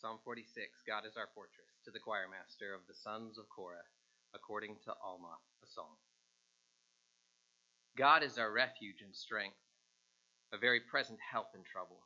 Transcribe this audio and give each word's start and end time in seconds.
Psalm 0.00 0.20
46 0.22 0.86
God 0.86 1.02
is 1.10 1.16
our 1.16 1.26
fortress, 1.34 1.74
to 1.84 1.90
the 1.90 1.98
choir 1.98 2.30
master 2.30 2.72
of 2.72 2.86
the 2.86 2.94
sons 2.94 3.36
of 3.36 3.48
Korah, 3.48 3.82
according 4.32 4.76
to 4.84 4.94
Alamoth, 5.02 5.42
a 5.64 5.66
song. 5.66 5.98
God 7.96 8.22
is 8.22 8.38
our 8.38 8.52
refuge 8.52 9.02
and 9.02 9.10
strength, 9.10 9.58
a 10.52 10.56
very 10.56 10.78
present 10.78 11.18
help 11.18 11.48
in 11.52 11.64
trouble. 11.64 11.98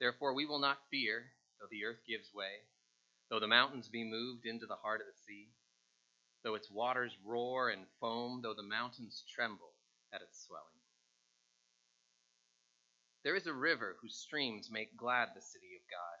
Therefore 0.00 0.34
we 0.34 0.44
will 0.44 0.58
not 0.58 0.84
fear, 0.90 1.32
though 1.58 1.66
the 1.70 1.86
earth 1.86 2.04
gives 2.06 2.34
way, 2.34 2.68
though 3.30 3.40
the 3.40 3.48
mountains 3.48 3.88
be 3.88 4.04
moved 4.04 4.44
into 4.44 4.66
the 4.66 4.76
heart 4.84 5.00
of 5.00 5.06
the 5.06 5.16
sea, 5.24 5.48
though 6.44 6.56
its 6.56 6.70
waters 6.70 7.16
roar 7.24 7.70
and 7.70 7.86
foam, 8.02 8.40
though 8.42 8.52
the 8.52 8.62
mountains 8.62 9.24
tremble 9.34 9.72
at 10.12 10.20
its 10.20 10.44
swelling. 10.44 10.84
There 13.24 13.36
is 13.36 13.46
a 13.46 13.54
river 13.54 13.96
whose 14.02 14.14
streams 14.14 14.68
make 14.70 14.94
glad 14.94 15.28
the 15.34 15.40
city 15.40 15.72
of 15.80 15.88
God, 15.88 16.20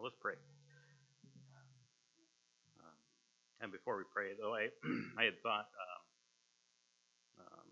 Let's 0.00 0.16
pray. 0.16 0.40
Um, 2.80 2.96
and 3.60 3.68
before 3.68 4.00
we 4.00 4.08
pray, 4.08 4.32
though, 4.32 4.56
I 4.56 4.72
I 5.20 5.28
had 5.28 5.36
thought 5.44 5.68
um, 5.76 6.00
um, 7.44 7.68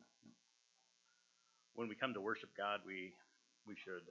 when 1.72 1.88
we 1.88 1.96
come 1.96 2.12
to 2.12 2.20
worship 2.20 2.52
God, 2.52 2.84
we 2.84 3.16
we 3.64 3.80
should 3.80 4.04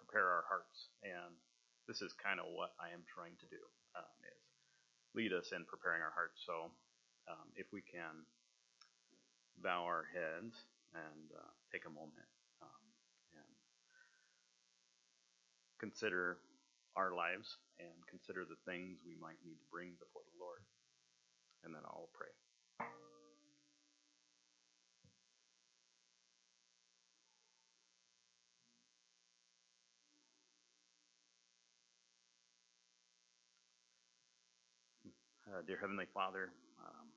prepare 0.00 0.32
our 0.32 0.48
hearts, 0.48 0.88
and 1.04 1.36
this 1.84 2.00
is 2.00 2.16
kind 2.16 2.40
of 2.40 2.48
what 2.56 2.72
I 2.80 2.88
am 2.96 3.04
trying 3.04 3.36
to 3.36 3.46
do 3.52 3.60
um, 4.00 4.16
is 4.24 4.40
lead 5.12 5.36
us 5.36 5.52
in 5.52 5.68
preparing 5.68 6.00
our 6.00 6.16
hearts. 6.16 6.40
So, 6.48 6.72
um, 7.28 7.52
if 7.52 7.68
we 7.68 7.84
can 7.84 8.24
bow 9.60 9.84
our 9.84 10.08
heads 10.08 10.56
and 10.96 11.36
uh, 11.36 11.52
take 11.68 11.84
a 11.84 11.92
moment 11.92 12.32
and 13.36 13.52
consider 15.76 16.40
our 16.96 17.14
lives 17.14 17.58
and 17.78 17.94
consider 18.08 18.44
the 18.44 18.58
things 18.70 18.98
we 19.06 19.16
might 19.20 19.38
need 19.44 19.58
to 19.58 19.68
bring 19.70 19.92
before 19.98 20.22
the 20.24 20.38
Lord. 20.40 20.62
And 21.64 21.74
then 21.74 21.82
I'll 21.84 22.10
pray. 22.14 22.32
Uh, 35.48 35.62
dear 35.66 35.78
Heavenly 35.80 36.04
Father, 36.12 36.52
um, 36.78 37.08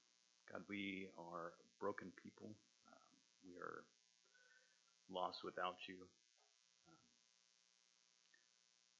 God, 0.49 0.63
we 0.69 1.07
are 1.19 1.51
broken 1.81 2.13
people. 2.15 2.55
Um, 2.87 3.11
we 3.43 3.59
are 3.59 3.83
lost 5.11 5.43
without 5.43 5.75
you. 5.87 6.07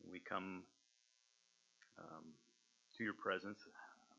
We 0.10 0.20
come 0.20 0.64
um, 2.00 2.34
to 2.98 3.04
your 3.04 3.14
presence 3.14 3.60
um, 3.66 4.18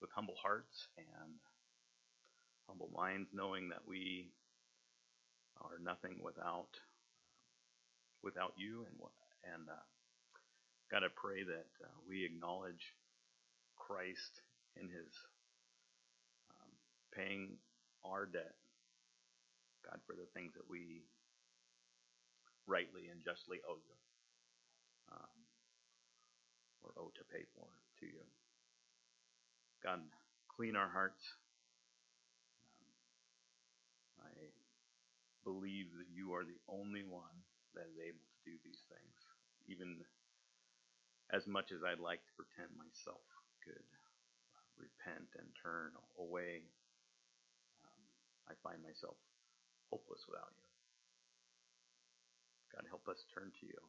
with 0.00 0.10
humble 0.14 0.36
hearts 0.40 0.88
and 0.98 1.34
humble 2.68 2.90
minds, 2.94 3.28
knowing 3.32 3.68
that 3.70 3.82
we 3.86 4.30
are 5.60 5.78
nothing 5.82 6.18
without 6.22 6.70
without 8.22 8.54
you. 8.56 8.86
And 8.88 8.98
and 9.54 9.68
uh, 9.68 9.86
God, 10.90 11.04
I 11.04 11.10
pray 11.14 11.42
that 11.44 11.70
uh, 11.84 11.94
we 12.08 12.24
acknowledge 12.24 12.94
Christ 13.76 14.42
in 14.80 14.88
His 14.88 15.12
um, 16.50 16.72
paying 17.14 17.58
our 18.04 18.26
debt, 18.26 18.54
God, 19.84 20.00
for 20.06 20.14
the 20.14 20.26
things 20.34 20.52
that 20.54 20.68
we 20.68 21.02
rightly 22.66 23.08
and 23.10 23.22
justly 23.24 23.58
owe 23.68 23.76
you. 23.76 24.11
Or 26.82 26.90
owe 26.98 27.14
to 27.14 27.24
pay 27.30 27.46
for 27.54 27.66
to 28.00 28.06
you. 28.06 28.26
God, 29.82 30.02
clean 30.50 30.74
our 30.74 30.90
hearts. 30.90 31.22
Um, 32.78 32.90
I 34.26 34.34
believe 35.46 35.90
that 35.98 36.10
you 36.10 36.34
are 36.34 36.42
the 36.42 36.58
only 36.66 37.02
one 37.02 37.42
that 37.74 37.86
is 37.86 37.98
able 37.98 38.22
to 38.22 38.38
do 38.46 38.54
these 38.62 38.82
things, 38.90 39.14
even 39.66 40.02
as 41.30 41.46
much 41.46 41.72
as 41.72 41.80
I'd 41.82 42.02
like 42.02 42.20
to 42.26 42.38
pretend 42.38 42.70
myself 42.76 43.22
could 43.64 43.86
repent 44.78 45.30
and 45.38 45.48
turn 45.58 45.94
away. 46.18 46.66
Um, 47.86 48.02
I 48.50 48.54
find 48.62 48.82
myself 48.82 49.16
hopeless 49.90 50.26
without 50.26 50.50
you. 50.58 50.68
God, 52.74 52.84
help 52.88 53.06
us 53.06 53.22
turn 53.30 53.52
to 53.60 53.64
you. 53.66 53.80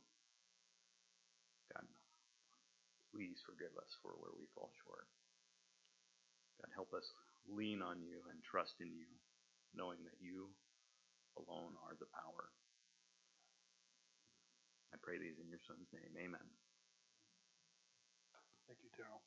God, 1.71 1.87
please 3.13 3.37
forgive 3.45 3.71
us 3.77 3.93
for 4.01 4.17
where 4.17 4.33
we 4.33 4.49
fall 4.57 4.73
short. 4.81 5.05
God, 6.57 6.73
help 6.73 6.89
us 6.97 7.05
lean 7.45 7.85
on 7.85 8.01
you 8.01 8.25
and 8.33 8.41
trust 8.41 8.81
in 8.81 8.89
you, 8.89 9.05
knowing 9.77 10.01
that 10.09 10.17
you 10.17 10.49
alone 11.37 11.77
are 11.85 11.93
the 12.01 12.09
power. 12.09 12.49
I 14.93 14.97
pray 15.01 15.21
these 15.21 15.37
in 15.37 15.49
your 15.49 15.61
Son's 15.69 15.89
name. 15.93 16.13
Amen. 16.17 16.47
Thank 18.65 18.79
you, 18.81 18.89
Daryl. 18.97 19.21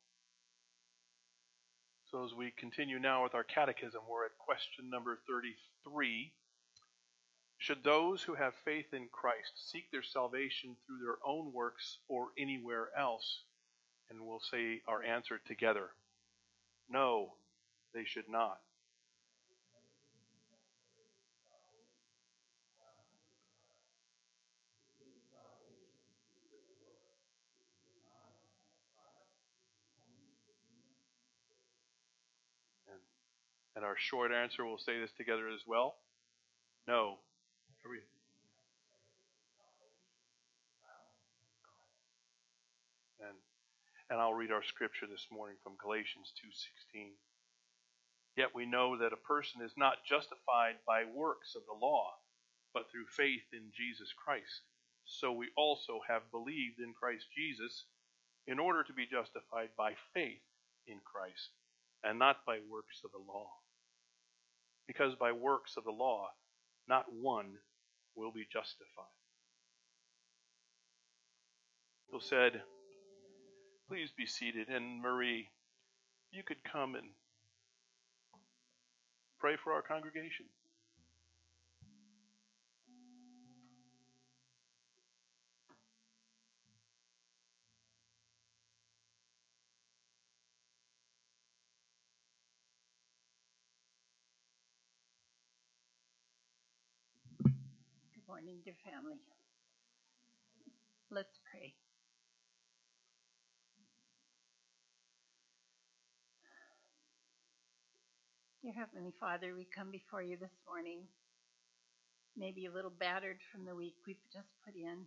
So, 2.11 2.23
as 2.23 2.33
we 2.33 2.51
continue 2.57 2.99
now 2.99 3.23
with 3.23 3.35
our 3.35 3.43
catechism, 3.43 4.01
we're 4.09 4.25
at 4.25 4.37
question 4.39 4.89
number 4.89 5.19
33. 5.27 6.33
Should 7.57 7.83
those 7.83 8.23
who 8.23 8.35
have 8.35 8.53
faith 8.63 8.93
in 8.93 9.09
Christ 9.11 9.51
seek 9.55 9.91
their 9.91 10.03
salvation 10.03 10.77
through 10.85 10.99
their 11.03 11.17
own 11.25 11.51
works 11.51 11.99
or 12.07 12.29
anywhere 12.37 12.89
else? 12.97 13.43
And 14.09 14.25
we'll 14.25 14.39
say 14.39 14.81
our 14.87 15.03
answer 15.03 15.39
together. 15.45 15.89
No, 16.89 17.33
they 17.93 18.05
should 18.05 18.29
not. 18.29 18.59
And, 32.87 32.99
and 33.75 33.83
our 33.83 33.95
short 33.97 34.31
answer, 34.31 34.65
we'll 34.65 34.77
say 34.77 34.99
this 34.99 35.11
together 35.17 35.49
as 35.49 35.61
well. 35.67 35.95
No 36.87 37.17
and 43.19 43.37
and 44.09 44.19
I'll 44.19 44.33
read 44.33 44.51
our 44.51 44.63
scripture 44.63 45.05
this 45.05 45.27
morning 45.31 45.57
from 45.63 45.75
Galatians 45.75 46.31
2:16. 46.35 47.17
Yet 48.35 48.53
we 48.53 48.65
know 48.65 48.97
that 48.97 49.13
a 49.13 49.17
person 49.17 49.61
is 49.61 49.75
not 49.75 50.05
justified 50.05 50.83
by 50.85 51.03
works 51.03 51.55
of 51.55 51.65
the 51.65 51.73
law, 51.73 52.19
but 52.73 52.89
through 52.89 53.07
faith 53.07 53.51
in 53.51 53.71
Jesus 53.73 54.13
Christ. 54.13 54.61
So 55.05 55.31
we 55.31 55.51
also 55.57 56.01
have 56.07 56.31
believed 56.31 56.79
in 56.79 56.93
Christ 56.93 57.31
Jesus 57.31 57.87
in 58.45 58.59
order 58.59 58.83
to 58.83 58.93
be 58.93 59.07
justified 59.07 59.75
by 59.75 59.95
faith 60.13 60.43
in 60.85 60.99
Christ 61.01 61.51
and 62.03 62.19
not 62.19 62.45
by 62.45 62.59
works 62.59 63.03
of 63.03 63.11
the 63.11 63.17
law. 63.17 63.51
Because 64.85 65.15
by 65.15 65.31
works 65.31 65.75
of 65.75 65.83
the 65.83 65.91
law, 65.91 66.29
not 66.87 67.11
one 67.11 67.59
will 68.15 68.31
be 68.31 68.45
justified. 68.45 69.05
Bill 72.09 72.21
said, 72.21 72.63
Please 73.87 74.11
be 74.17 74.25
seated. 74.25 74.67
And 74.67 75.01
Marie, 75.01 75.47
you 76.31 76.43
could 76.43 76.63
come 76.69 76.95
and 76.95 77.07
pray 79.39 79.55
for 79.63 79.71
our 79.71 79.81
congregation. 79.81 80.45
Good 98.13 98.27
morning, 98.27 98.57
dear 98.65 98.75
family. 98.83 99.15
Let's 101.09 101.39
pray. 101.49 101.73
Dear 108.67 108.83
Heavenly 108.83 109.13
Father, 109.17 109.55
we 109.55 109.63
come 109.63 109.91
before 109.91 110.21
you 110.21 110.35
this 110.35 110.59
morning, 110.67 111.07
maybe 112.35 112.65
a 112.65 112.71
little 112.71 112.91
battered 112.91 113.39
from 113.49 113.63
the 113.63 113.73
week 113.73 113.95
we've 114.05 114.17
just 114.33 114.49
put 114.65 114.75
in, 114.75 115.05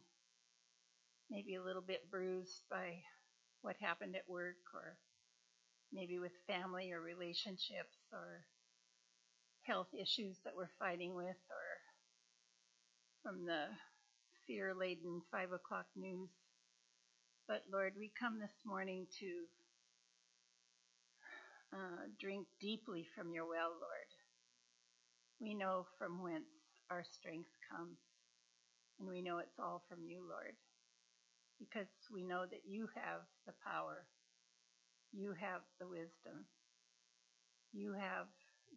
maybe 1.30 1.56
a 1.56 1.62
little 1.62 1.82
bit 1.82 2.10
bruised 2.10 2.62
by 2.70 2.96
what 3.60 3.76
happened 3.78 4.16
at 4.16 4.26
work, 4.26 4.64
or 4.72 4.96
maybe 5.92 6.18
with 6.18 6.32
family 6.46 6.90
or 6.90 7.02
relationships, 7.02 8.00
or 8.14 8.46
health 9.60 9.92
issues 9.92 10.38
that 10.42 10.56
we're 10.56 10.72
fighting 10.78 11.14
with, 11.14 11.36
or 11.52 11.68
from 13.22 13.44
the 13.44 13.66
fear 14.46 14.72
laden 14.72 15.20
five 15.30 15.52
o'clock 15.52 15.84
news. 15.94 16.30
But 17.46 17.64
Lord, 17.70 17.92
we 17.98 18.10
come 18.18 18.40
this 18.40 18.64
morning 18.64 19.06
to 19.18 19.26
uh, 21.72 22.06
drink 22.20 22.46
deeply 22.60 23.06
from 23.16 23.32
your 23.32 23.46
well, 23.46 23.70
Lord. 23.70 24.10
We 25.40 25.54
know 25.54 25.86
from 25.98 26.22
whence 26.22 26.50
our 26.90 27.04
strength 27.04 27.50
comes, 27.70 27.98
and 28.98 29.08
we 29.08 29.22
know 29.22 29.38
it's 29.38 29.58
all 29.58 29.82
from 29.88 30.04
you, 30.04 30.22
Lord, 30.28 30.56
because 31.58 31.88
we 32.12 32.22
know 32.22 32.44
that 32.50 32.62
you 32.68 32.88
have 32.94 33.22
the 33.46 33.54
power, 33.64 34.06
you 35.12 35.34
have 35.40 35.62
the 35.80 35.88
wisdom, 35.88 36.46
you 37.72 37.94
have 37.94 38.26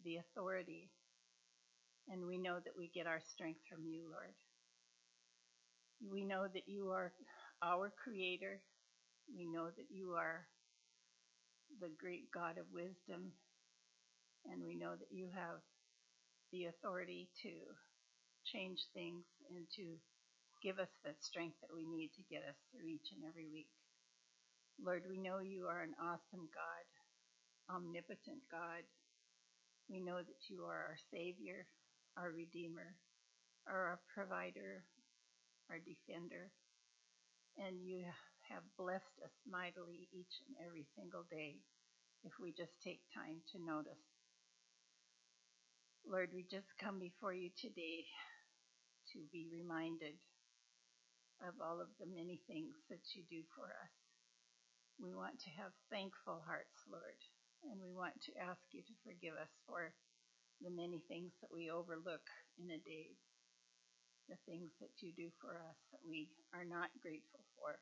the 0.04 0.16
authority, 0.16 0.90
and 2.08 2.26
we 2.26 2.38
know 2.38 2.56
that 2.64 2.76
we 2.76 2.90
get 2.94 3.06
our 3.06 3.20
strength 3.20 3.60
from 3.68 3.86
you, 3.86 4.02
Lord. 4.10 4.34
We 6.10 6.24
know 6.24 6.46
that 6.52 6.68
you 6.68 6.90
are 6.90 7.12
our 7.62 7.92
creator. 8.02 8.60
We 9.34 9.46
know 9.46 9.66
that 9.66 9.88
you 9.90 10.12
are 10.12 10.46
the 11.80 11.90
great 11.98 12.30
God 12.32 12.58
of 12.58 12.66
wisdom. 12.72 13.32
And 14.46 14.62
we 14.64 14.74
know 14.76 14.94
that 14.96 15.10
you 15.10 15.28
have 15.34 15.60
the 16.52 16.66
authority 16.66 17.28
to 17.42 17.52
change 18.44 18.78
things 18.92 19.24
and 19.50 19.66
to 19.76 19.96
give 20.62 20.78
us 20.78 20.92
the 21.04 21.12
strength 21.20 21.56
that 21.60 21.74
we 21.74 21.84
need 21.84 22.12
to 22.16 22.24
get 22.30 22.44
us 22.44 22.56
through 22.70 22.88
each 22.88 23.12
and 23.12 23.24
every 23.28 23.48
week. 23.48 23.68
Lord, 24.80 25.04
we 25.08 25.18
know 25.18 25.38
you 25.38 25.66
are 25.66 25.82
an 25.82 25.94
awesome 26.00 26.48
God, 26.52 26.86
omnipotent 27.70 28.42
God. 28.50 28.84
We 29.88 30.00
know 30.00 30.18
that 30.18 30.42
you 30.48 30.64
are 30.64 30.92
our 30.94 30.98
Savior, 31.12 31.66
our 32.16 32.30
Redeemer, 32.32 32.96
our 33.68 34.00
provider, 34.12 34.84
our 35.70 35.78
defender, 35.78 36.50
and 37.58 37.80
you 37.84 38.04
have 38.50 38.64
blessed 38.76 39.16
us 39.24 39.34
mightily 39.48 40.08
each 40.12 40.34
and 40.48 40.56
every 40.64 40.86
single 40.96 41.24
day 41.30 41.60
if 42.24 42.32
we 42.40 42.52
just 42.52 42.72
take 42.82 43.00
time 43.12 43.40
to 43.52 43.60
notice. 43.60 44.04
Lord, 46.04 46.30
we 46.32 46.44
just 46.44 46.68
come 46.76 47.00
before 47.00 47.32
you 47.32 47.48
today 47.56 48.04
to 49.12 49.18
be 49.32 49.48
reminded 49.48 50.16
of 51.40 51.56
all 51.60 51.80
of 51.80 51.92
the 52.00 52.08
many 52.08 52.40
things 52.48 52.76
that 52.88 53.04
you 53.16 53.24
do 53.28 53.44
for 53.56 53.68
us. 53.68 53.94
We 55.00 55.12
want 55.12 55.40
to 55.44 55.50
have 55.58 55.72
thankful 55.90 56.44
hearts, 56.44 56.76
Lord, 56.86 57.18
and 57.66 57.80
we 57.80 57.92
want 57.92 58.16
to 58.28 58.32
ask 58.40 58.60
you 58.70 58.84
to 58.84 59.04
forgive 59.04 59.34
us 59.36 59.50
for 59.66 59.92
the 60.62 60.70
many 60.70 61.02
things 61.08 61.32
that 61.42 61.52
we 61.52 61.68
overlook 61.68 62.24
in 62.60 62.70
a 62.70 62.80
day, 62.80 63.16
the 64.28 64.38
things 64.46 64.70
that 64.80 64.94
you 65.02 65.12
do 65.12 65.28
for 65.40 65.56
us 65.56 65.78
that 65.92 66.04
we 66.06 66.30
are 66.54 66.64
not 66.64 66.94
grateful 67.02 67.42
for, 67.58 67.76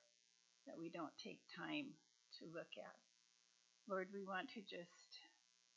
that 0.67 0.79
we 0.79 0.89
don't 0.89 1.15
take 1.19 1.41
time 1.51 1.95
to 2.39 2.47
look 2.51 2.71
at. 2.79 2.99
Lord, 3.91 4.09
we 4.15 4.23
want 4.23 4.49
to 4.55 4.63
just 4.63 5.11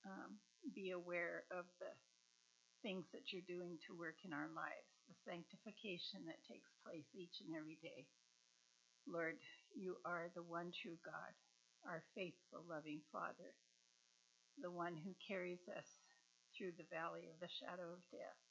um, 0.05 0.37
be 0.73 0.91
aware 0.91 1.43
of 1.49 1.65
the 1.81 1.91
things 2.85 3.09
that 3.09 3.33
you're 3.33 3.49
doing 3.49 3.81
to 3.89 3.97
work 3.97 4.21
in 4.21 4.29
our 4.29 4.49
lives, 4.53 4.89
the 5.09 5.17
sanctification 5.25 6.21
that 6.29 6.45
takes 6.45 6.69
place 6.85 7.09
each 7.17 7.41
and 7.41 7.57
every 7.57 7.81
day. 7.81 8.05
Lord, 9.09 9.41
you 9.73 9.97
are 10.05 10.29
the 10.33 10.45
one 10.45 10.69
true 10.69 10.97
God, 11.01 11.33
our 11.85 12.05
faithful, 12.13 12.61
loving 12.69 13.01
Father, 13.09 13.57
the 14.61 14.73
one 14.73 14.93
who 14.93 15.17
carries 15.17 15.65
us 15.73 15.89
through 16.53 16.77
the 16.77 16.89
valley 16.93 17.25
of 17.29 17.37
the 17.41 17.49
shadow 17.49 17.89
of 17.89 18.05
death, 18.13 18.41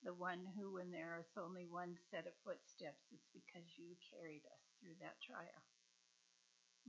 the 0.00 0.16
one 0.16 0.42
who, 0.56 0.74
when 0.74 0.90
there 0.90 1.20
is 1.20 1.32
only 1.36 1.68
one 1.68 1.94
set 2.10 2.24
of 2.24 2.34
footsteps, 2.40 3.04
it's 3.12 3.28
because 3.36 3.68
you 3.76 3.94
carried 4.10 4.42
us 4.48 4.71
through 4.82 4.98
that 4.98 5.14
trial. 5.22 5.62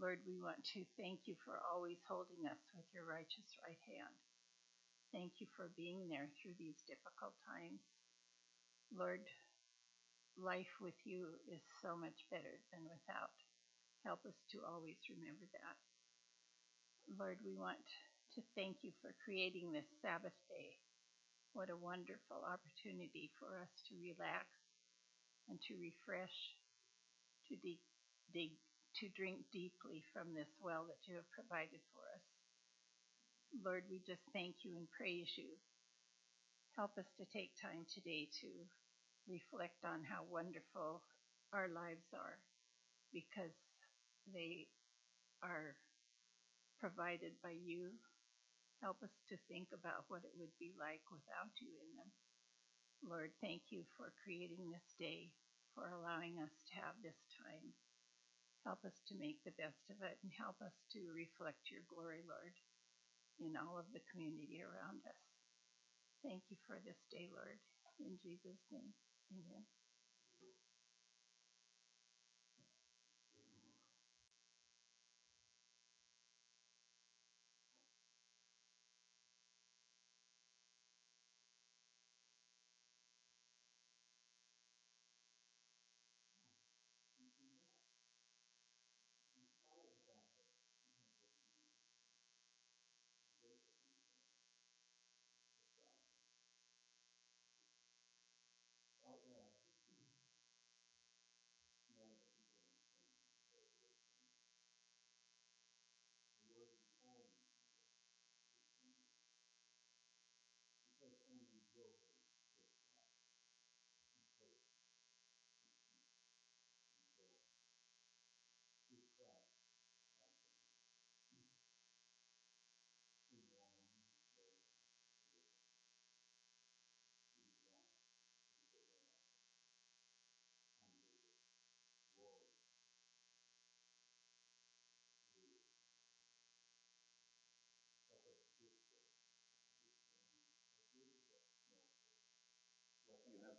Lord, 0.01 0.25
we 0.25 0.41
want 0.41 0.65
to 0.73 0.81
thank 0.97 1.29
you 1.29 1.37
for 1.45 1.61
always 1.61 2.01
holding 2.09 2.49
us 2.49 2.57
with 2.73 2.89
your 2.89 3.05
righteous 3.05 3.45
right 3.61 3.77
hand. 3.85 4.17
Thank 5.13 5.37
you 5.37 5.45
for 5.53 5.69
being 5.77 6.09
there 6.09 6.25
through 6.41 6.57
these 6.57 6.81
difficult 6.89 7.37
times. 7.45 7.85
Lord, 8.89 9.21
life 10.33 10.73
with 10.81 10.97
you 11.05 11.37
is 11.45 11.61
so 11.85 11.93
much 11.93 12.25
better 12.33 12.57
than 12.73 12.89
without. 12.89 13.37
Help 14.01 14.25
us 14.25 14.33
to 14.49 14.65
always 14.65 14.97
remember 15.05 15.45
that. 15.53 15.77
Lord, 17.13 17.37
we 17.45 17.53
want 17.53 17.85
to 18.33 18.41
thank 18.57 18.81
you 18.81 18.89
for 18.97 19.13
creating 19.21 19.69
this 19.69 19.85
Sabbath 20.01 20.33
day. 20.49 20.81
What 21.53 21.69
a 21.69 21.77
wonderful 21.77 22.41
opportunity 22.41 23.29
for 23.37 23.61
us 23.61 23.69
to 23.85 24.01
relax 24.01 24.49
and 25.45 25.61
to 25.69 25.77
refresh, 25.77 26.33
to 27.49 27.55
dig, 27.57 27.79
dig 28.33 28.51
to 29.01 29.09
drink 29.17 29.43
deeply 29.51 30.03
from 30.13 30.33
this 30.33 30.49
well 30.61 30.85
that 30.85 31.01
you 31.09 31.15
have 31.15 31.29
provided 31.33 31.81
for 31.93 32.03
us. 32.13 32.25
Lord, 33.63 33.85
we 33.89 34.01
just 34.05 34.23
thank 34.33 34.65
you 34.65 34.77
and 34.77 34.89
praise 34.89 35.29
you. 35.37 35.57
Help 36.75 36.97
us 36.97 37.09
to 37.17 37.25
take 37.29 37.53
time 37.61 37.85
today 37.89 38.29
to 38.41 38.49
reflect 39.29 39.85
on 39.85 40.01
how 40.03 40.25
wonderful 40.25 41.01
our 41.53 41.69
lives 41.69 42.09
are 42.17 42.41
because 43.13 43.53
they 44.33 44.65
are 45.45 45.77
provided 46.81 47.37
by 47.45 47.53
you. 47.53 47.93
Help 48.81 48.97
us 49.05 49.13
to 49.29 49.37
think 49.47 49.69
about 49.71 50.09
what 50.09 50.25
it 50.25 50.33
would 50.35 50.51
be 50.59 50.73
like 50.75 51.05
without 51.13 51.53
you 51.61 51.69
in 51.77 51.89
them. 51.95 52.11
Lord, 53.05 53.31
thank 53.39 53.69
you 53.69 53.83
for 53.95 54.11
creating 54.23 54.71
this 54.71 54.89
day, 54.99 55.29
for 55.75 55.89
allowing 55.89 56.39
us 56.39 56.53
to 56.69 56.73
have 56.81 56.95
this 57.01 57.17
time. 57.37 57.73
Help 58.65 58.85
us 58.85 58.95
to 59.09 59.19
make 59.19 59.43
the 59.43 59.57
best 59.59 59.83
of 59.91 59.99
it 60.01 60.17
and 60.23 60.31
help 60.39 60.55
us 60.63 60.73
to 60.95 60.99
reflect 61.11 61.69
your 61.69 61.83
glory, 61.91 62.23
Lord, 62.23 62.55
in 63.41 63.57
all 63.59 63.77
of 63.77 63.91
the 63.91 64.05
community 64.13 64.63
around 64.63 65.03
us. 65.05 65.23
Thank 66.23 66.47
you 66.49 66.57
for 66.65 66.79
this 66.79 66.99
day, 67.11 67.27
Lord. 67.27 67.59
In 67.99 68.15
Jesus' 68.23 68.63
name, 68.71 68.93
amen. 69.35 69.82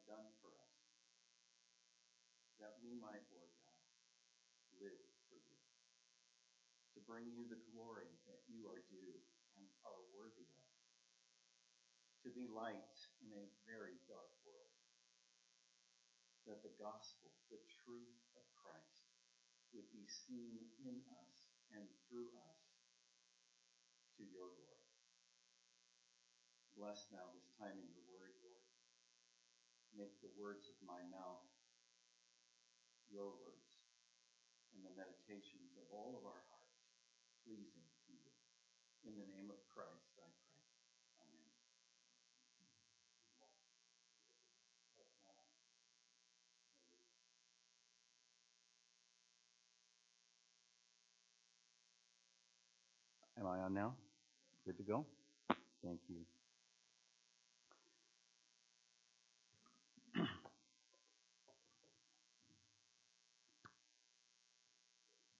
Done 0.09 0.29
for 0.41 0.53
us, 0.53 0.79
that 2.61 2.79
we 2.81 2.97
might, 2.97 3.25
Lord 3.33 3.53
God, 3.61 3.83
live 4.81 5.05
for 5.29 5.39
you, 5.41 5.61
to 6.97 7.01
bring 7.05 7.29
you 7.33 7.49
the 7.49 7.61
glory 7.73 8.09
that 8.29 8.41
you 8.49 8.69
are 8.69 8.81
due 8.89 9.17
and 9.59 9.67
are 9.85 10.03
worthy 10.15 10.47
of, 10.47 10.71
to 12.25 12.31
be 12.33 12.49
light 12.49 12.97
in 13.21 13.31
a 13.33 13.53
very 13.69 14.01
dark 14.09 14.33
world, 14.45 14.77
that 16.49 16.61
the 16.61 16.77
gospel, 16.77 17.33
the 17.49 17.61
truth 17.85 18.21
of 18.37 18.45
Christ, 18.57 19.09
would 19.73 19.89
be 19.91 20.07
seen 20.07 20.61
in 20.85 21.01
us 21.25 21.37
and 21.75 21.85
through 22.07 22.31
us 22.53 22.63
to 24.17 24.23
your 24.23 24.53
glory. 24.55 24.75
Bless 26.79 27.07
now 27.11 27.27
this 27.35 27.51
time 27.59 27.75
in 27.75 27.91
your. 27.95 28.04
Make 29.95 30.19
the 30.19 30.35
words 30.35 30.67
of 30.67 30.75
my 30.83 30.99
mouth 31.07 31.47
your 33.15 33.31
words 33.39 33.79
and 34.75 34.83
the 34.83 34.91
meditations 34.99 35.79
of 35.79 35.87
all 35.95 36.19
of 36.19 36.27
our 36.27 36.43
hearts 36.51 36.83
pleasing 37.47 37.87
to 38.03 38.11
you. 38.11 38.27
In 39.07 39.15
the 39.15 39.29
name 39.31 39.55
of 39.55 39.63
Christ, 39.71 40.19
I 40.19 40.27
pray. 40.51 40.67
Amen. 41.23 41.47
Am 53.39 53.47
I 53.47 53.63
on 53.63 53.75
now? 53.75 53.95
Good 54.67 54.77
to 54.79 54.83
go? 54.83 55.07
Thank 55.85 56.01
you. 56.09 56.27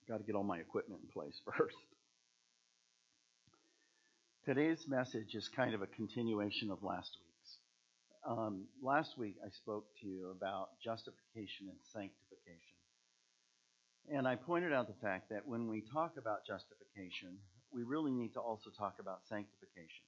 Got 0.07 0.17
to 0.17 0.23
get 0.23 0.35
all 0.35 0.43
my 0.43 0.59
equipment 0.59 1.01
in 1.01 1.09
place 1.09 1.33
first. 1.57 1.75
Today's 4.45 4.85
message 4.87 5.33
is 5.33 5.49
kind 5.55 5.73
of 5.73 5.81
a 5.81 5.87
continuation 5.87 6.69
of 6.69 6.83
last 6.83 7.09
week's. 7.17 7.51
Um, 8.29 8.65
last 8.83 9.17
week 9.17 9.35
I 9.43 9.49
spoke 9.49 9.85
to 10.01 10.07
you 10.07 10.29
about 10.29 10.69
justification 10.83 11.73
and 11.73 11.81
sanctification. 11.89 12.77
And 14.13 14.27
I 14.27 14.35
pointed 14.35 14.73
out 14.73 14.85
the 14.85 15.01
fact 15.01 15.29
that 15.31 15.47
when 15.47 15.67
we 15.67 15.81
talk 15.81 16.13
about 16.17 16.45
justification, 16.45 17.41
we 17.73 17.81
really 17.81 18.11
need 18.11 18.33
to 18.33 18.39
also 18.39 18.69
talk 18.77 18.97
about 18.99 19.25
sanctification. 19.27 20.05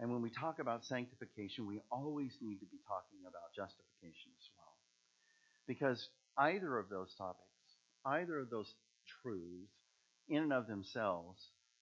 And 0.00 0.10
when 0.10 0.22
we 0.22 0.30
talk 0.30 0.58
about 0.58 0.84
sanctification, 0.84 1.66
we 1.66 1.80
always 1.90 2.34
need 2.42 2.58
to 2.58 2.66
be 2.66 2.82
talking 2.90 3.22
about 3.22 3.54
justification 3.54 4.34
as 4.34 4.46
well. 4.58 4.74
Because 5.70 6.08
either 6.36 6.78
of 6.78 6.88
those 6.88 7.14
topics, 7.14 7.46
either 8.04 8.40
of 8.40 8.50
those 8.50 8.74
truths, 9.22 9.72
in 10.28 10.42
and 10.42 10.52
of 10.52 10.66
themselves, 10.66 11.40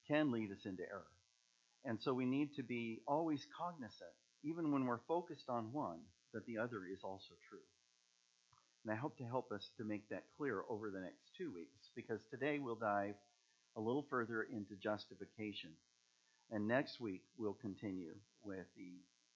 can 0.09 0.31
lead 0.31 0.51
us 0.53 0.65
into 0.65 0.83
error. 0.83 1.07
And 1.85 1.99
so 2.01 2.13
we 2.13 2.27
need 2.27 2.55
to 2.57 2.63
be 2.63 3.01
always 3.07 3.47
cognizant, 3.57 4.15
even 4.45 4.73
when 4.73 4.87
we're 4.87 5.07
focused 5.09 5.49
on 5.49 5.73
one, 5.73 6.01
that 6.33 6.47
the 6.47 6.59
other 6.59 6.83
is 6.93 7.01
also 7.03 7.35
true. 7.49 7.67
And 8.85 8.93
I 8.93 8.97
hope 8.97 9.19
to 9.19 9.25
help 9.25 9.51
us 9.53 9.69
to 9.79 9.85
make 9.85 10.09
that 10.11 10.25
clear 10.37 10.63
over 10.69 10.91
the 10.91 11.01
next 11.01 11.31
two 11.37 11.53
weeks, 11.53 11.91
because 11.95 12.21
today 12.31 12.59
we'll 12.59 12.77
dive 12.77 13.15
a 13.77 13.81
little 13.81 14.07
further 14.09 14.43
into 14.43 14.77
justification. 14.77 15.71
And 16.51 16.69
next 16.69 17.01
week 17.01 17.23
we'll 17.37 17.59
continue 17.59 18.15
with 18.45 18.67
the 18.77 18.95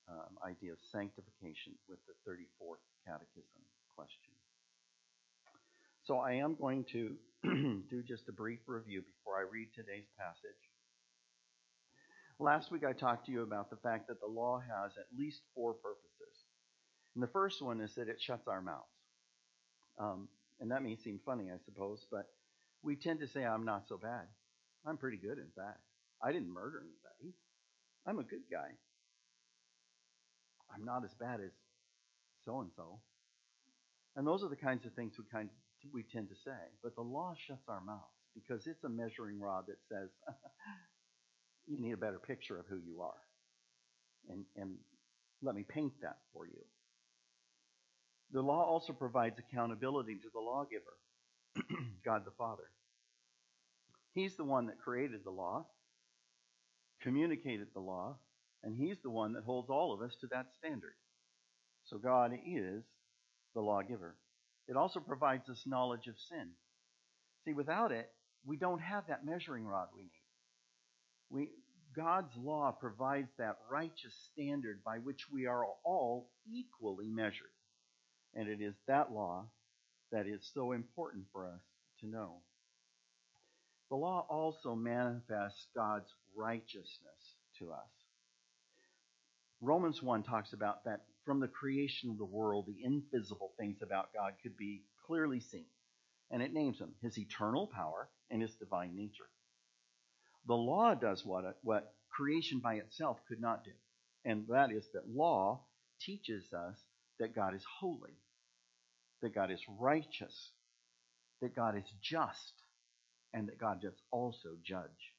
um, 0.09 0.39
idea 0.47 0.73
of 0.73 0.79
sanctification 0.93 1.75
with 1.89 1.99
the 2.07 2.15
34th 2.31 2.83
Catechism 3.07 3.63
question. 3.95 4.40
So 6.11 6.19
I 6.19 6.33
am 6.33 6.57
going 6.61 6.85
to 6.91 7.15
do 7.89 8.03
just 8.03 8.29
a 8.29 8.33
brief 8.33 8.59
review 8.67 9.01
before 9.01 9.39
I 9.39 9.43
read 9.49 9.69
today's 9.73 10.09
passage. 10.19 10.59
Last 12.41 12.73
week 12.73 12.83
I 12.83 12.93
talked 12.93 13.27
to 13.27 13.31
you 13.31 13.43
about 13.43 13.71
the 13.71 13.77
fact 13.77 14.09
that 14.09 14.21
the 14.21 14.27
law 14.27 14.59
has 14.59 14.91
at 14.99 15.07
least 15.17 15.43
four 15.55 15.73
purposes. 15.73 16.35
And 17.15 17.23
the 17.23 17.29
first 17.29 17.63
one 17.63 17.81
is 17.81 17.95
that 17.95 18.09
it 18.09 18.21
shuts 18.21 18.49
our 18.49 18.61
mouths. 18.61 18.91
Um, 20.01 20.27
and 20.59 20.73
that 20.73 20.83
may 20.83 20.97
seem 20.97 21.21
funny, 21.25 21.49
I 21.49 21.59
suppose, 21.65 22.05
but 22.11 22.27
we 22.83 22.97
tend 22.97 23.21
to 23.21 23.29
say, 23.29 23.45
I'm 23.45 23.65
not 23.65 23.87
so 23.89 23.97
bad. 23.97 24.27
I'm 24.85 24.97
pretty 24.97 25.17
good, 25.17 25.39
in 25.39 25.53
fact. 25.55 25.79
I 26.21 26.33
didn't 26.33 26.53
murder 26.53 26.83
anybody. 26.83 27.37
I'm 28.05 28.19
a 28.19 28.29
good 28.29 28.51
guy. 28.51 28.71
I'm 30.75 30.85
not 30.85 31.05
as 31.05 31.15
bad 31.21 31.39
as 31.39 31.53
so 32.45 32.63
and 32.63 32.71
so. 32.75 32.99
And 34.17 34.27
those 34.27 34.43
are 34.43 34.49
the 34.49 34.57
kinds 34.57 34.85
of 34.87 34.93
things 34.95 35.13
we 35.17 35.25
kind 35.31 35.49
of, 35.49 35.70
we 35.93 36.03
tend 36.03 36.29
to 36.29 36.35
say. 36.45 36.59
But 36.83 36.95
the 36.95 37.03
law 37.03 37.35
shuts 37.47 37.69
our 37.69 37.81
mouths 37.81 38.05
because 38.35 38.67
it's 38.67 38.85
a 38.85 38.89
measuring 38.89 39.41
rod 39.41 39.65
that 39.69 39.79
says 39.89 40.09
you 41.67 41.81
need 41.81 41.93
a 41.93 41.97
better 41.97 42.19
picture 42.19 42.59
of 42.59 42.67
who 42.67 42.79
you 42.79 43.01
are. 43.03 43.21
And 44.29 44.45
and 44.57 44.77
let 45.43 45.55
me 45.55 45.65
paint 45.69 45.93
that 46.03 46.19
for 46.33 46.47
you. 46.47 46.61
The 48.33 48.43
law 48.43 48.65
also 48.65 48.93
provides 48.93 49.39
accountability 49.39 50.17
to 50.17 50.29
the 50.33 50.41
lawgiver, 50.41 50.97
God 52.05 52.25
the 52.25 52.31
Father. 52.39 52.71
He's 54.13 54.37
the 54.37 54.45
one 54.45 54.67
that 54.67 54.79
created 54.79 55.21
the 55.25 55.31
law, 55.31 55.67
communicated 57.03 57.69
the 57.75 57.81
law, 57.81 58.17
and 58.63 58.77
He's 58.77 58.99
the 59.03 59.11
one 59.11 59.33
that 59.33 59.45
holds 59.45 59.71
all 59.71 59.93
of 59.93 60.03
us 60.03 60.15
to 60.21 60.27
that 60.29 60.47
standard. 60.59 60.95
So 61.85 61.99
God 61.99 62.33
is 62.47 62.85
the 63.55 63.61
lawgiver. 63.61 64.17
It 64.69 64.77
also 64.77 65.01
provides 65.01 65.49
us 65.49 65.63
knowledge 65.67 66.07
of 66.07 66.15
sin. 66.29 66.51
See, 67.45 67.53
without 67.53 67.93
it, 67.93 68.11
we 68.45 68.57
don't 68.57 68.81
have 68.81 69.07
that 69.09 69.25
measuring 69.25 69.67
rod 69.67 69.89
we 69.95 70.03
need. 70.03 70.11
We, 71.31 71.51
God's 71.97 72.33
law 72.37 72.73
provides 72.73 73.31
that 73.39 73.59
righteous 73.71 74.15
standard 74.33 74.83
by 74.85 74.99
which 74.99 75.27
we 75.33 75.47
are 75.47 75.65
all 75.85 76.31
equally 76.47 77.09
measured. 77.09 77.51
And 78.35 78.49
it 78.49 78.61
is 78.61 78.75
that 78.87 79.13
law 79.13 79.47
that 80.13 80.27
is 80.27 80.49
so 80.55 80.73
important 80.73 81.25
for 81.33 81.47
us 81.47 81.61
to 82.01 82.07
know. 82.07 82.37
The 83.91 83.97
law 83.97 84.25
also 84.29 84.75
manifests 84.75 85.67
God's 85.75 86.09
righteousness 86.37 87.37
to 87.59 87.73
us. 87.73 87.91
Romans 89.61 90.03
1 90.03 90.23
talks 90.23 90.53
about 90.53 90.85
that 90.85 91.03
from 91.25 91.41
the 91.41 91.49
creation 91.49 92.11
of 92.11 92.19
the 92.19 92.25
world, 92.25 92.67
the 92.67 92.85
invisible 92.85 93.53
things 93.59 93.79
about 93.83 94.15
God 94.15 94.35
could 94.43 94.57
be 94.57 94.83
clearly 95.07 95.41
seen. 95.41 95.67
And 96.31 96.43
it 96.43 96.53
names 96.53 96.79
them 96.79 96.95
his 97.03 97.19
eternal 97.19 97.67
power 97.67 98.09
and 98.31 98.41
his 98.41 98.55
divine 98.55 98.97
nature. 98.97 99.29
The 100.47 100.55
law 100.55 100.95
does 100.95 101.25
what, 101.25 101.59
what 101.63 101.95
creation 102.11 102.61
by 102.61 102.75
itself 102.75 103.19
could 103.29 103.41
not 103.41 103.65
do. 103.65 103.73
And 104.25 104.47
that 104.49 104.71
is 104.73 104.87
that 104.95 105.09
law 105.09 105.61
teaches 106.01 106.53
us 106.53 106.77
that 107.19 107.35
God 107.35 107.55
is 107.55 107.65
holy, 107.81 108.17
that 109.23 109.35
God 109.35 109.51
is 109.51 109.61
righteous, 109.79 110.51
that 111.43 111.55
God 111.55 111.77
is 111.77 111.85
just, 112.03 112.53
and 113.33 113.49
that 113.49 113.59
God 113.59 113.83
does 113.83 114.01
also 114.11 114.51
judge. 114.65 115.15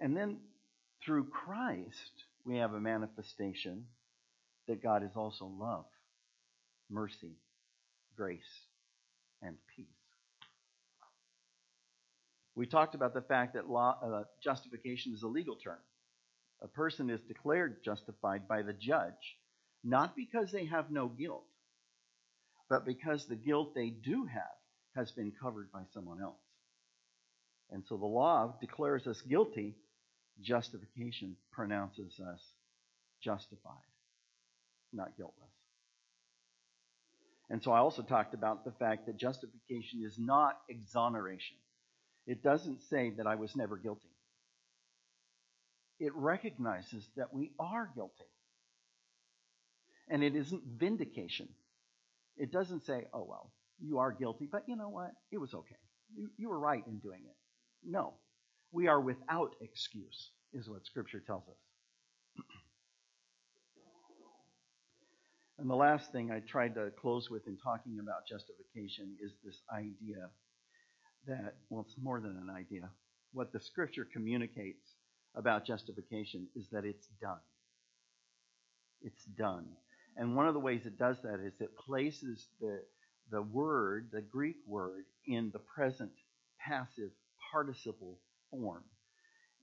And 0.00 0.16
then 0.16 0.38
through 1.04 1.28
Christ, 1.28 2.24
we 2.44 2.58
have 2.58 2.72
a 2.72 2.80
manifestation 2.80 3.84
that 4.68 4.82
God 4.82 5.02
is 5.02 5.16
also 5.16 5.46
love, 5.46 5.86
mercy, 6.90 7.36
grace, 8.16 8.40
and 9.42 9.56
peace. 9.76 9.86
We 12.54 12.66
talked 12.66 12.94
about 12.94 13.14
the 13.14 13.22
fact 13.22 13.54
that 13.54 13.68
law, 13.68 13.98
uh, 14.02 14.24
justification 14.42 15.12
is 15.14 15.22
a 15.22 15.28
legal 15.28 15.56
term. 15.56 15.78
A 16.60 16.68
person 16.68 17.08
is 17.08 17.20
declared 17.22 17.84
justified 17.84 18.48
by 18.48 18.62
the 18.62 18.72
judge, 18.72 19.36
not 19.84 20.16
because 20.16 20.50
they 20.50 20.66
have 20.66 20.90
no 20.90 21.06
guilt, 21.06 21.44
but 22.68 22.84
because 22.84 23.26
the 23.26 23.36
guilt 23.36 23.74
they 23.74 23.90
do 23.90 24.24
have 24.26 24.42
has 24.96 25.12
been 25.12 25.32
covered 25.40 25.70
by 25.72 25.82
someone 25.94 26.20
else. 26.20 26.34
And 27.70 27.84
so 27.88 27.96
the 27.96 28.06
law 28.06 28.56
declares 28.60 29.06
us 29.06 29.20
guilty, 29.22 29.76
justification 30.40 31.36
pronounces 31.52 32.18
us 32.20 32.40
justified, 33.22 33.74
not 34.92 35.16
guiltless. 35.16 35.48
And 37.50 37.62
so 37.62 37.72
I 37.72 37.78
also 37.78 38.02
talked 38.02 38.34
about 38.34 38.64
the 38.64 38.72
fact 38.72 39.06
that 39.06 39.16
justification 39.16 40.02
is 40.04 40.18
not 40.18 40.58
exoneration. 40.68 41.56
It 42.26 42.42
doesn't 42.42 42.82
say 42.90 43.10
that 43.16 43.26
I 43.26 43.36
was 43.36 43.56
never 43.56 43.76
guilty. 43.76 44.10
It 45.98 46.14
recognizes 46.14 47.08
that 47.16 47.32
we 47.32 47.52
are 47.58 47.90
guilty. 47.94 48.12
And 50.08 50.22
it 50.22 50.36
isn't 50.36 50.62
vindication. 50.78 51.48
It 52.36 52.52
doesn't 52.52 52.84
say, 52.84 53.06
oh, 53.12 53.26
well, 53.28 53.50
you 53.80 53.98
are 53.98 54.12
guilty, 54.12 54.48
but 54.50 54.64
you 54.66 54.76
know 54.76 54.88
what? 54.88 55.12
It 55.32 55.38
was 55.38 55.54
okay. 55.54 55.76
You, 56.14 56.30
you 56.36 56.48
were 56.48 56.58
right 56.58 56.84
in 56.86 56.98
doing 56.98 57.20
it. 57.24 57.36
No. 57.84 58.14
We 58.72 58.88
are 58.88 59.00
without 59.00 59.54
excuse, 59.60 60.30
is 60.52 60.68
what 60.68 60.84
Scripture 60.84 61.22
tells 61.26 61.44
us. 61.48 61.56
And 65.58 65.68
the 65.68 65.74
last 65.74 66.12
thing 66.12 66.30
I 66.30 66.38
tried 66.38 66.74
to 66.76 66.90
close 67.00 67.28
with 67.30 67.48
in 67.48 67.56
talking 67.56 67.98
about 68.00 68.28
justification 68.28 69.16
is 69.20 69.32
this 69.44 69.60
idea 69.72 70.30
that, 71.26 71.56
well, 71.68 71.84
it's 71.86 71.96
more 72.00 72.20
than 72.20 72.36
an 72.36 72.48
idea. 72.48 72.88
What 73.32 73.52
the 73.52 73.58
scripture 73.60 74.06
communicates 74.10 74.86
about 75.34 75.66
justification 75.66 76.46
is 76.54 76.68
that 76.70 76.84
it's 76.84 77.08
done. 77.20 77.40
It's 79.02 79.24
done. 79.36 79.66
And 80.16 80.36
one 80.36 80.46
of 80.46 80.54
the 80.54 80.60
ways 80.60 80.86
it 80.86 80.96
does 80.96 81.16
that 81.24 81.40
is 81.44 81.52
it 81.60 81.76
places 81.76 82.46
the, 82.60 82.80
the 83.30 83.42
word, 83.42 84.10
the 84.12 84.22
Greek 84.22 84.56
word, 84.66 85.04
in 85.26 85.50
the 85.52 85.58
present 85.58 86.12
passive 86.60 87.10
participle 87.52 88.18
form. 88.50 88.84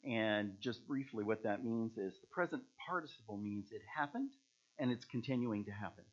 And 0.06 0.54
just 0.62 0.86
briefly, 0.88 1.24
what 1.24 1.44
that 1.44 1.64
means 1.64 1.98
is 1.98 2.14
the 2.20 2.28
present 2.32 2.64
participle 2.86 3.38
means 3.38 3.68
it 3.72 3.82
happened 3.98 4.32
and 4.80 4.92
it's 4.92 5.06
continuing 5.06 5.66
to 5.66 5.72
happen. 5.72 6.04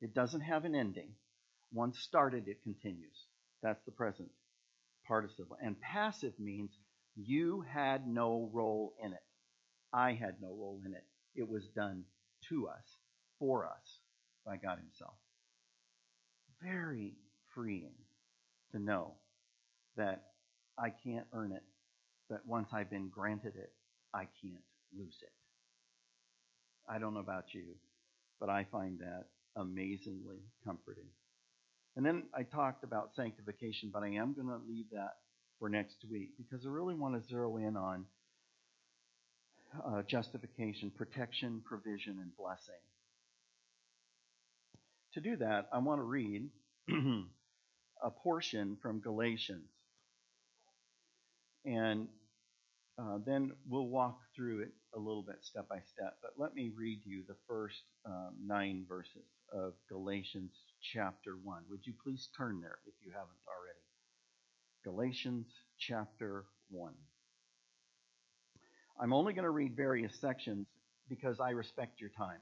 It 0.00 0.14
doesn't 0.14 0.42
have 0.42 0.64
an 0.64 0.74
ending. 0.74 1.10
Once 1.72 1.98
started, 1.98 2.46
it 2.46 2.62
continues. 2.62 3.26
That's 3.62 3.82
the 3.84 3.92
present 3.92 4.30
participle. 5.06 5.56
And 5.62 5.80
passive 5.80 6.38
means 6.38 6.70
you 7.16 7.64
had 7.68 8.06
no 8.06 8.50
role 8.52 8.94
in 9.02 9.12
it. 9.12 9.22
I 9.92 10.12
had 10.12 10.36
no 10.40 10.48
role 10.48 10.80
in 10.84 10.92
it. 10.94 11.04
It 11.34 11.48
was 11.48 11.64
done 11.74 12.04
to 12.48 12.68
us, 12.68 12.84
for 13.38 13.66
us, 13.66 13.98
by 14.44 14.56
God 14.56 14.78
Himself. 14.78 15.14
Very 16.62 17.14
freeing 17.54 17.94
to 18.72 18.78
know 18.78 19.14
that 19.96 20.24
I 20.78 20.90
can't 20.90 21.26
earn 21.32 21.52
it, 21.52 21.62
that 22.30 22.46
once 22.46 22.68
I've 22.72 22.90
been 22.90 23.08
granted 23.08 23.54
it, 23.56 23.72
I 24.12 24.26
can't 24.42 24.64
lose 24.96 25.18
it. 25.22 25.32
I 26.88 26.98
don't 26.98 27.14
know 27.14 27.20
about 27.20 27.54
you, 27.54 27.64
but 28.40 28.48
I 28.48 28.66
find 28.70 28.98
that 29.00 29.26
amazingly 29.56 30.38
comforting. 30.64 31.08
And 31.96 32.04
then 32.04 32.24
I 32.34 32.42
talked 32.42 32.84
about 32.84 33.14
sanctification, 33.14 33.90
but 33.92 34.02
I 34.02 34.08
am 34.08 34.34
going 34.34 34.48
to 34.48 34.60
leave 34.68 34.86
that 34.92 35.14
for 35.58 35.68
next 35.68 36.04
week 36.10 36.30
because 36.36 36.66
I 36.66 36.68
really 36.68 36.94
want 36.94 37.14
to 37.14 37.28
zero 37.28 37.56
in 37.56 37.76
on 37.76 38.04
uh, 39.84 40.02
justification, 40.02 40.90
protection, 40.90 41.62
provision, 41.64 42.18
and 42.20 42.36
blessing. 42.36 42.74
To 45.14 45.20
do 45.20 45.36
that, 45.36 45.68
I 45.72 45.78
want 45.78 46.00
to 46.00 46.04
read 46.04 46.48
a 48.02 48.10
portion 48.10 48.76
from 48.82 49.00
Galatians. 49.00 49.68
And 51.64 52.08
uh, 52.98 53.18
then 53.26 53.52
we'll 53.68 53.88
walk 53.88 54.20
through 54.36 54.60
it 54.60 54.72
a 54.94 54.98
little 54.98 55.22
bit 55.22 55.38
step 55.42 55.68
by 55.68 55.78
step. 55.92 56.16
But 56.22 56.32
let 56.38 56.54
me 56.54 56.70
read 56.76 57.00
you 57.04 57.24
the 57.26 57.36
first 57.48 57.82
um, 58.06 58.34
nine 58.44 58.84
verses 58.88 59.26
of 59.52 59.72
Galatians 59.88 60.52
chapter 60.80 61.36
1. 61.42 61.62
Would 61.70 61.86
you 61.86 61.94
please 62.02 62.28
turn 62.36 62.60
there 62.60 62.78
if 62.86 62.94
you 63.04 63.10
haven't 63.12 63.30
already? 63.48 63.80
Galatians 64.84 65.46
chapter 65.78 66.44
1. 66.70 66.92
I'm 69.00 69.12
only 69.12 69.32
going 69.32 69.44
to 69.44 69.50
read 69.50 69.74
various 69.76 70.20
sections 70.20 70.66
because 71.08 71.40
I 71.40 71.50
respect 71.50 72.00
your 72.00 72.10
time. 72.16 72.40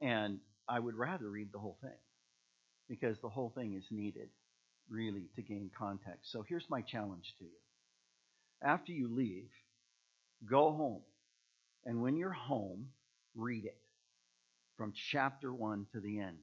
And 0.00 0.38
I 0.66 0.78
would 0.78 0.94
rather 0.94 1.28
read 1.28 1.50
the 1.52 1.58
whole 1.58 1.78
thing 1.82 1.90
because 2.88 3.20
the 3.20 3.28
whole 3.28 3.52
thing 3.54 3.74
is 3.74 3.84
needed, 3.90 4.30
really, 4.88 5.28
to 5.36 5.42
gain 5.42 5.70
context. 5.76 6.32
So 6.32 6.42
here's 6.48 6.64
my 6.70 6.80
challenge 6.80 7.34
to 7.38 7.44
you 7.44 7.50
after 8.62 8.92
you 8.92 9.14
leave, 9.14 9.50
go 10.48 10.72
home. 10.72 11.02
And 11.84 12.02
when 12.02 12.16
you're 12.16 12.30
home, 12.30 12.88
read 13.34 13.64
it 13.64 13.78
from 14.76 14.92
chapter 14.94 15.52
1 15.52 15.86
to 15.92 16.00
the 16.00 16.20
end. 16.20 16.38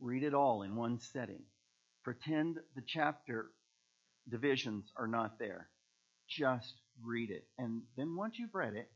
Read 0.00 0.22
it 0.22 0.34
all 0.34 0.62
in 0.62 0.76
one 0.76 0.98
setting. 0.98 1.42
Pretend 2.04 2.58
the 2.74 2.82
chapter 2.86 3.50
divisions 4.28 4.84
are 4.96 5.06
not 5.06 5.38
there. 5.38 5.68
Just 6.28 6.74
read 7.02 7.30
it. 7.30 7.46
And 7.58 7.82
then 7.96 8.16
once 8.16 8.38
you've 8.38 8.54
read 8.54 8.74
it, 8.74 8.90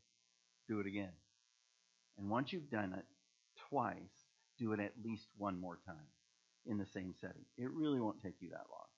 do 0.69 0.81
it 0.81 0.87
again. 0.87 1.13
And 2.19 2.29
once 2.29 2.53
you've 2.53 2.71
done 2.71 2.95
it 2.97 3.05
twice, 3.69 3.97
do 4.59 4.73
it 4.73 4.81
at 4.81 4.93
least 5.03 5.27
one 5.37 5.61
more 5.61 5.79
time 5.87 5.97
in 6.67 6.79
the 6.79 6.87
same 6.87 7.15
setting. 7.21 7.45
It 7.57 7.71
really 7.71 7.99
won't 8.01 8.23
take 8.23 8.37
you 8.41 8.51
that 8.51 8.67
long. 8.71 8.89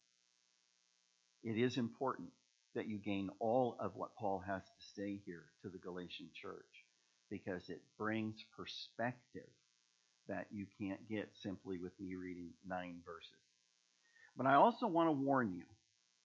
It 1.44 1.60
is 1.60 1.76
important 1.76 2.30
that 2.74 2.88
you 2.88 2.98
gain 2.98 3.30
all 3.38 3.76
of 3.80 3.96
what 3.96 4.16
Paul 4.16 4.42
has 4.46 4.62
to 4.62 4.86
say 4.96 5.20
here 5.24 5.44
to 5.62 5.68
the 5.68 5.78
Galatian 5.78 6.28
church 6.40 6.84
because 7.30 7.68
it 7.68 7.82
brings 7.98 8.36
perspective 8.56 9.48
that 10.28 10.46
you 10.50 10.66
can't 10.80 11.08
get 11.08 11.30
simply 11.42 11.78
with 11.78 11.92
me 12.00 12.14
reading 12.14 12.50
nine 12.66 13.00
verses. 13.04 13.30
But 14.36 14.46
I 14.46 14.54
also 14.54 14.86
want 14.86 15.08
to 15.08 15.12
warn 15.12 15.52
you, 15.52 15.64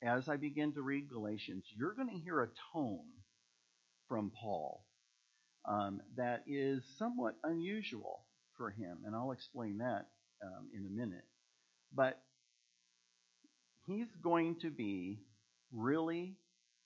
as 0.01 0.29
I 0.29 0.37
begin 0.37 0.73
to 0.73 0.81
read 0.81 1.09
Galatians, 1.09 1.65
you're 1.75 1.93
going 1.93 2.09
to 2.09 2.23
hear 2.23 2.41
a 2.41 2.49
tone 2.73 3.05
from 4.07 4.31
Paul 4.39 4.85
um, 5.65 6.01
that 6.15 6.43
is 6.47 6.83
somewhat 6.97 7.35
unusual 7.43 8.21
for 8.55 8.69
him, 8.69 8.99
and 9.05 9.15
I'll 9.15 9.31
explain 9.31 9.79
that 9.79 10.07
um, 10.43 10.69
in 10.73 10.85
a 10.85 10.89
minute. 10.89 11.25
But 11.93 12.21
he's 13.85 14.07
going 14.23 14.57
to 14.61 14.69
be 14.69 15.19
really, 15.73 16.35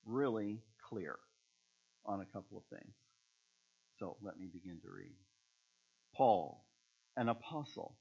really 0.05 0.61
clear 0.89 1.17
on 2.05 2.21
a 2.21 2.25
couple 2.25 2.57
of 2.57 2.77
things. 2.77 2.93
So 3.99 4.17
let 4.21 4.39
me 4.39 4.47
begin 4.51 4.79
to 4.83 4.89
read. 4.89 5.15
Paul, 6.15 6.63
an 7.15 7.29
apostle, 7.29 7.95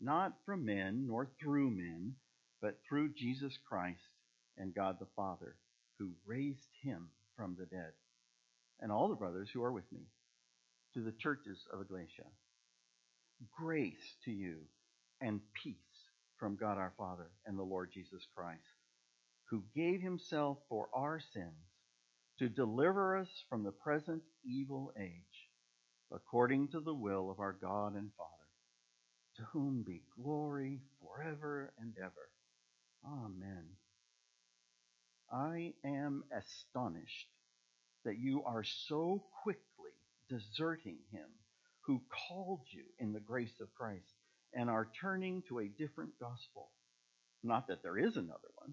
not 0.00 0.32
from 0.44 0.64
men 0.64 1.06
nor 1.06 1.28
through 1.40 1.70
men, 1.70 2.14
but 2.60 2.78
through 2.88 3.14
Jesus 3.14 3.56
Christ 3.68 4.00
and 4.58 4.74
God 4.74 4.96
the 4.98 5.06
Father, 5.16 5.56
who 5.98 6.10
raised 6.26 6.68
him 6.82 7.08
from 7.36 7.56
the 7.58 7.66
dead, 7.66 7.92
and 8.80 8.90
all 8.90 9.08
the 9.08 9.14
brothers 9.14 9.48
who 9.52 9.62
are 9.62 9.72
with 9.72 9.90
me, 9.92 10.00
to 10.94 11.00
the 11.00 11.12
churches 11.12 11.58
of 11.72 11.86
Galatia. 11.88 12.26
Grace 13.56 14.16
to 14.24 14.30
you 14.30 14.56
and 15.20 15.40
peace 15.62 15.76
from 16.38 16.56
God 16.56 16.78
our 16.78 16.92
Father 16.98 17.30
and 17.46 17.58
the 17.58 17.62
Lord 17.62 17.90
Jesus 17.92 18.26
Christ 18.34 18.60
who 19.52 19.62
gave 19.76 20.00
himself 20.00 20.56
for 20.70 20.88
our 20.94 21.20
sins 21.34 21.52
to 22.38 22.48
deliver 22.48 23.18
us 23.18 23.28
from 23.50 23.62
the 23.62 23.70
present 23.70 24.22
evil 24.46 24.90
age, 24.98 25.50
according 26.10 26.66
to 26.68 26.80
the 26.80 26.94
will 26.94 27.30
of 27.30 27.38
our 27.38 27.52
God 27.52 27.94
and 27.94 28.10
Father, 28.16 28.30
to 29.36 29.42
whom 29.52 29.84
be 29.86 30.00
glory 30.16 30.80
forever 31.02 31.70
and 31.78 31.92
ever. 31.98 32.30
Amen. 33.06 33.66
I 35.30 35.74
am 35.84 36.24
astonished 36.34 37.28
that 38.06 38.18
you 38.18 38.42
are 38.44 38.64
so 38.64 39.22
quickly 39.42 39.92
deserting 40.30 40.96
him 41.10 41.28
who 41.82 42.00
called 42.26 42.62
you 42.70 42.84
in 42.98 43.12
the 43.12 43.20
grace 43.20 43.60
of 43.60 43.74
Christ 43.74 44.14
and 44.54 44.70
are 44.70 44.88
turning 44.98 45.42
to 45.48 45.58
a 45.58 45.68
different 45.68 46.12
gospel. 46.18 46.70
Not 47.42 47.68
that 47.68 47.82
there 47.82 47.98
is 47.98 48.16
another 48.16 48.48
one 48.54 48.72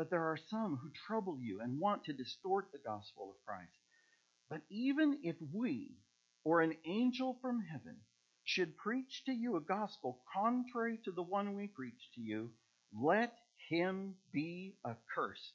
but 0.00 0.08
there 0.08 0.30
are 0.30 0.38
some 0.48 0.78
who 0.82 0.88
trouble 1.06 1.36
you 1.38 1.60
and 1.60 1.78
want 1.78 2.04
to 2.04 2.14
distort 2.14 2.72
the 2.72 2.78
gospel 2.78 3.34
of 3.34 3.46
Christ. 3.46 3.76
But 4.48 4.62
even 4.70 5.18
if 5.22 5.36
we, 5.52 5.90
or 6.42 6.62
an 6.62 6.72
angel 6.86 7.36
from 7.42 7.60
heaven, 7.60 7.96
should 8.42 8.78
preach 8.78 9.24
to 9.26 9.32
you 9.32 9.56
a 9.56 9.60
gospel 9.60 10.22
contrary 10.32 10.98
to 11.04 11.12
the 11.12 11.22
one 11.22 11.54
we 11.54 11.66
preach 11.66 12.00
to 12.14 12.22
you, 12.22 12.48
let 12.98 13.34
him 13.68 14.14
be 14.32 14.74
accursed. 14.86 15.52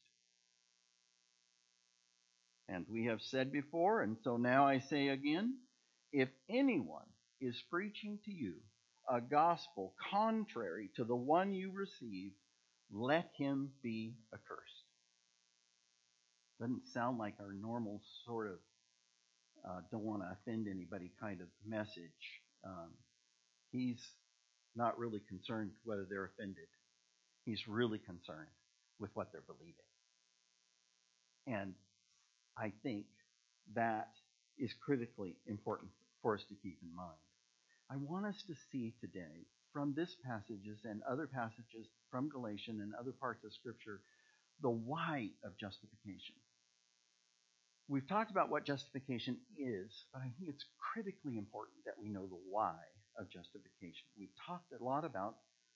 And 2.69 2.85
we 2.87 3.05
have 3.05 3.23
said 3.23 3.51
before, 3.51 4.03
and 4.03 4.15
so 4.23 4.37
now 4.37 4.67
I 4.67 4.77
say 4.77 5.07
again 5.07 5.55
if 6.13 6.29
anyone 6.51 7.09
is 7.41 7.59
preaching 7.71 8.19
to 8.25 8.31
you 8.31 8.57
a 9.09 9.21
gospel 9.21 9.95
contrary 10.11 10.91
to 10.97 11.03
the 11.03 11.15
one 11.15 11.51
you 11.51 11.71
received, 11.71 12.35
let 12.91 13.29
him 13.37 13.71
be 13.81 14.15
accursed. 14.33 14.83
Doesn't 16.59 16.87
sound 16.93 17.17
like 17.17 17.35
our 17.39 17.53
normal 17.53 18.01
sort 18.25 18.47
of 18.47 18.59
uh, 19.67 19.81
don't 19.91 20.03
want 20.03 20.21
to 20.21 20.29
offend 20.31 20.67
anybody 20.67 21.11
kind 21.19 21.41
of 21.41 21.47
message. 21.65 22.41
Um, 22.63 22.91
he's 23.71 23.99
not 24.75 24.97
really 24.97 25.21
concerned 25.27 25.71
whether 25.83 26.05
they're 26.09 26.25
offended. 26.37 26.67
He's 27.45 27.67
really 27.67 27.97
concerned 27.99 28.49
with 28.99 29.11
what 29.13 29.31
they're 29.31 29.43
believing. 29.47 29.73
And 31.47 31.73
I 32.57 32.71
think 32.83 33.05
that 33.75 34.09
is 34.57 34.73
critically 34.85 35.35
important 35.47 35.91
for 36.21 36.35
us 36.35 36.43
to 36.49 36.55
keep 36.63 36.77
in 36.81 36.95
mind. 36.95 37.17
I 37.91 37.97
want 37.97 38.25
us 38.25 38.41
to 38.47 38.53
see 38.71 38.93
today 38.99 39.45
from 39.75 39.93
this 39.93 40.15
passages 40.25 40.79
and 40.85 41.01
other 41.03 41.27
passages 41.27 41.91
from 42.09 42.29
Galatian 42.29 42.79
and 42.79 42.93
other 42.95 43.11
parts 43.11 43.43
of 43.43 43.51
Scripture 43.51 43.99
the 44.61 44.69
why 44.69 45.27
of 45.43 45.51
justification. 45.59 46.35
We've 47.89 48.07
talked 48.07 48.31
about 48.31 48.49
what 48.49 48.65
justification 48.65 49.37
is, 49.59 49.91
but 50.13 50.21
I 50.21 50.31
think 50.39 50.47
it's 50.47 50.63
critically 50.93 51.37
important 51.37 51.83
that 51.85 51.99
we 52.01 52.07
know 52.07 52.25
the 52.25 52.39
why 52.49 52.79
of 53.19 53.29
justification. 53.29 54.07
We've 54.17 54.33
talked 54.47 54.71
a 54.71 54.81
lot 54.81 55.03
about 55.03 55.35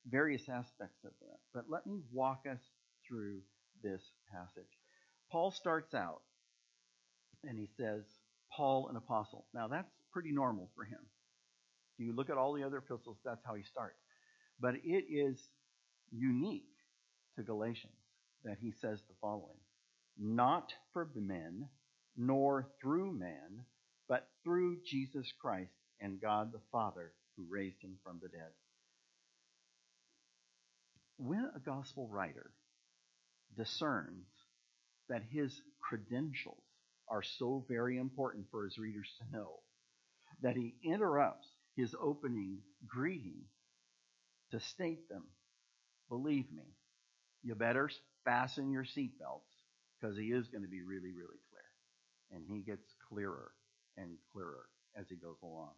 various 0.09 0.47
aspects 0.47 1.03
of 1.03 1.11
that, 1.19 1.39
but 1.53 1.65
let 1.69 1.85
me 1.85 1.99
walk 2.13 2.45
us 2.49 2.61
through 3.05 3.41
this 3.83 4.01
passage. 4.31 4.71
Paul 5.29 5.51
starts 5.51 5.93
out 5.93 6.21
and 7.43 7.59
he 7.59 7.67
says, 7.75 8.03
Paul, 8.55 8.87
an 8.87 8.95
apostle. 8.95 9.45
Now, 9.53 9.67
that's 9.67 9.91
pretty 10.13 10.31
normal 10.31 10.69
for 10.73 10.85
him. 10.85 10.99
You 11.99 12.15
look 12.15 12.29
at 12.29 12.37
all 12.37 12.53
the 12.53 12.63
other 12.63 12.77
epistles, 12.77 13.17
that's 13.23 13.45
how 13.45 13.55
he 13.55 13.63
starts. 13.63 13.99
But 14.59 14.75
it 14.83 15.05
is 15.09 15.37
unique 16.11 16.63
to 17.35 17.43
Galatians 17.43 17.93
that 18.43 18.57
he 18.59 18.71
says 18.71 19.01
the 19.07 19.15
following 19.21 19.59
Not 20.17 20.73
for 20.93 21.09
men, 21.15 21.67
nor 22.15 22.67
through 22.81 23.11
man, 23.11 23.65
but 24.07 24.27
through 24.43 24.77
Jesus 24.85 25.31
Christ 25.41 25.71
and 25.99 26.21
God 26.21 26.51
the 26.51 26.61
Father 26.71 27.13
who 27.35 27.45
raised 27.49 27.81
him 27.83 27.97
from 28.03 28.19
the 28.21 28.29
dead. 28.29 28.51
When 31.17 31.51
a 31.55 31.59
gospel 31.59 32.07
writer 32.07 32.51
discerns 33.57 34.27
that 35.09 35.23
his 35.29 35.61
credentials 35.81 36.63
are 37.09 37.23
so 37.23 37.65
very 37.67 37.97
important 37.97 38.45
for 38.51 38.63
his 38.63 38.77
readers 38.77 39.09
to 39.19 39.37
know 39.37 39.59
that 40.41 40.55
he 40.55 40.75
interrupts 40.83 41.48
his 41.79 41.95
opening 42.01 42.59
greeting 42.87 43.41
to 44.51 44.59
state 44.59 45.07
them, 45.09 45.23
believe 46.09 46.51
me, 46.51 46.75
you 47.43 47.55
better 47.55 47.89
fasten 48.25 48.71
your 48.71 48.83
seatbelts 48.83 49.47
because 49.99 50.17
he 50.17 50.25
is 50.25 50.47
going 50.47 50.63
to 50.63 50.69
be 50.69 50.81
really, 50.81 51.11
really 51.11 51.39
clear. 51.49 52.31
And 52.31 52.43
he 52.47 52.59
gets 52.59 52.93
clearer 53.07 53.51
and 53.97 54.17
clearer 54.33 54.65
as 54.99 55.05
he 55.09 55.15
goes 55.15 55.37
along. 55.41 55.71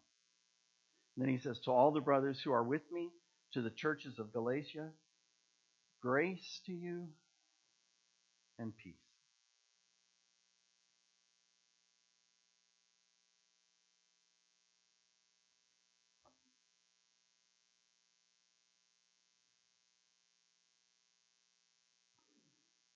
And 1.16 1.24
then 1.24 1.32
he 1.32 1.38
says, 1.38 1.60
To 1.60 1.70
all 1.70 1.92
the 1.92 2.00
brothers 2.00 2.40
who 2.42 2.52
are 2.52 2.64
with 2.64 2.82
me, 2.90 3.10
to 3.52 3.62
the 3.62 3.70
churches 3.70 4.18
of 4.18 4.32
Galatia, 4.32 4.90
grace 6.02 6.60
to 6.66 6.72
you 6.72 7.08
and 8.58 8.72
peace. 8.76 9.01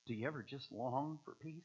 Do 0.07 0.15
you 0.15 0.27
ever 0.27 0.45
just 0.49 0.71
long 0.71 1.19
for 1.25 1.35
peace? 1.43 1.65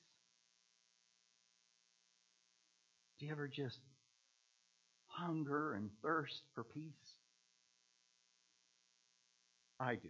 Do 3.19 3.27
you 3.27 3.31
ever 3.31 3.47
just 3.47 3.77
hunger 5.05 5.73
and 5.73 5.91
thirst 6.01 6.41
for 6.55 6.63
peace? 6.63 7.15
I 9.79 9.95
do. 9.95 10.09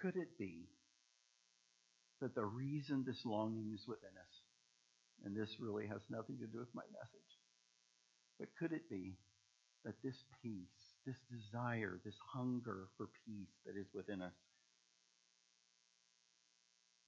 Could 0.00 0.16
it 0.16 0.38
be 0.38 0.68
that 2.20 2.34
the 2.34 2.44
reason 2.44 3.04
this 3.04 3.24
longing 3.24 3.72
is 3.74 3.86
within 3.86 4.10
us, 4.16 4.34
and 5.24 5.36
this 5.36 5.50
really 5.60 5.86
has 5.86 6.00
nothing 6.10 6.38
to 6.38 6.46
do 6.46 6.58
with 6.58 6.74
my 6.74 6.82
message, 6.92 7.32
but 8.38 8.48
could 8.58 8.72
it 8.72 8.88
be 8.88 9.14
that 9.84 9.94
this 10.02 10.16
peace, 10.42 10.81
this 11.06 11.16
desire, 11.30 12.00
this 12.04 12.18
hunger 12.32 12.88
for 12.96 13.08
peace 13.26 13.52
that 13.66 13.76
is 13.78 13.86
within 13.94 14.22
us 14.22 14.32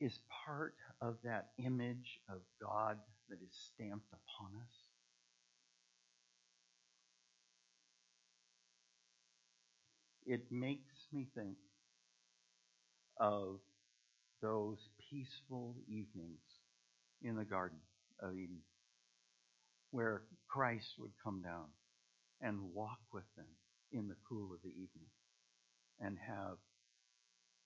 is 0.01 0.19
part 0.45 0.75
of 1.01 1.17
that 1.25 1.51
image 1.59 2.21
of 2.29 2.41
God 2.61 2.99
that 3.29 3.39
is 3.43 3.53
stamped 3.75 4.09
upon 4.13 4.51
us? 4.61 4.75
It 10.27 10.51
makes 10.51 11.07
me 11.13 11.29
think 11.35 11.57
of 13.19 13.61
those 14.43 14.79
peaceful 15.11 15.77
evenings 15.87 16.41
in 17.23 17.37
the 17.37 17.45
Garden 17.45 17.79
of 18.21 18.37
Eden 18.37 18.61
where 19.91 20.23
Christ 20.49 20.95
would 20.99 21.13
come 21.23 21.41
down 21.43 21.67
and 22.41 22.75
walk 22.75 22.99
with 23.13 23.25
them 23.37 23.47
in 23.95 24.09
the 24.09 24.17
cool 24.29 24.53
of 24.53 24.61
the 24.63 24.71
evening 24.71 25.07
and 26.01 26.19
have 26.19 26.59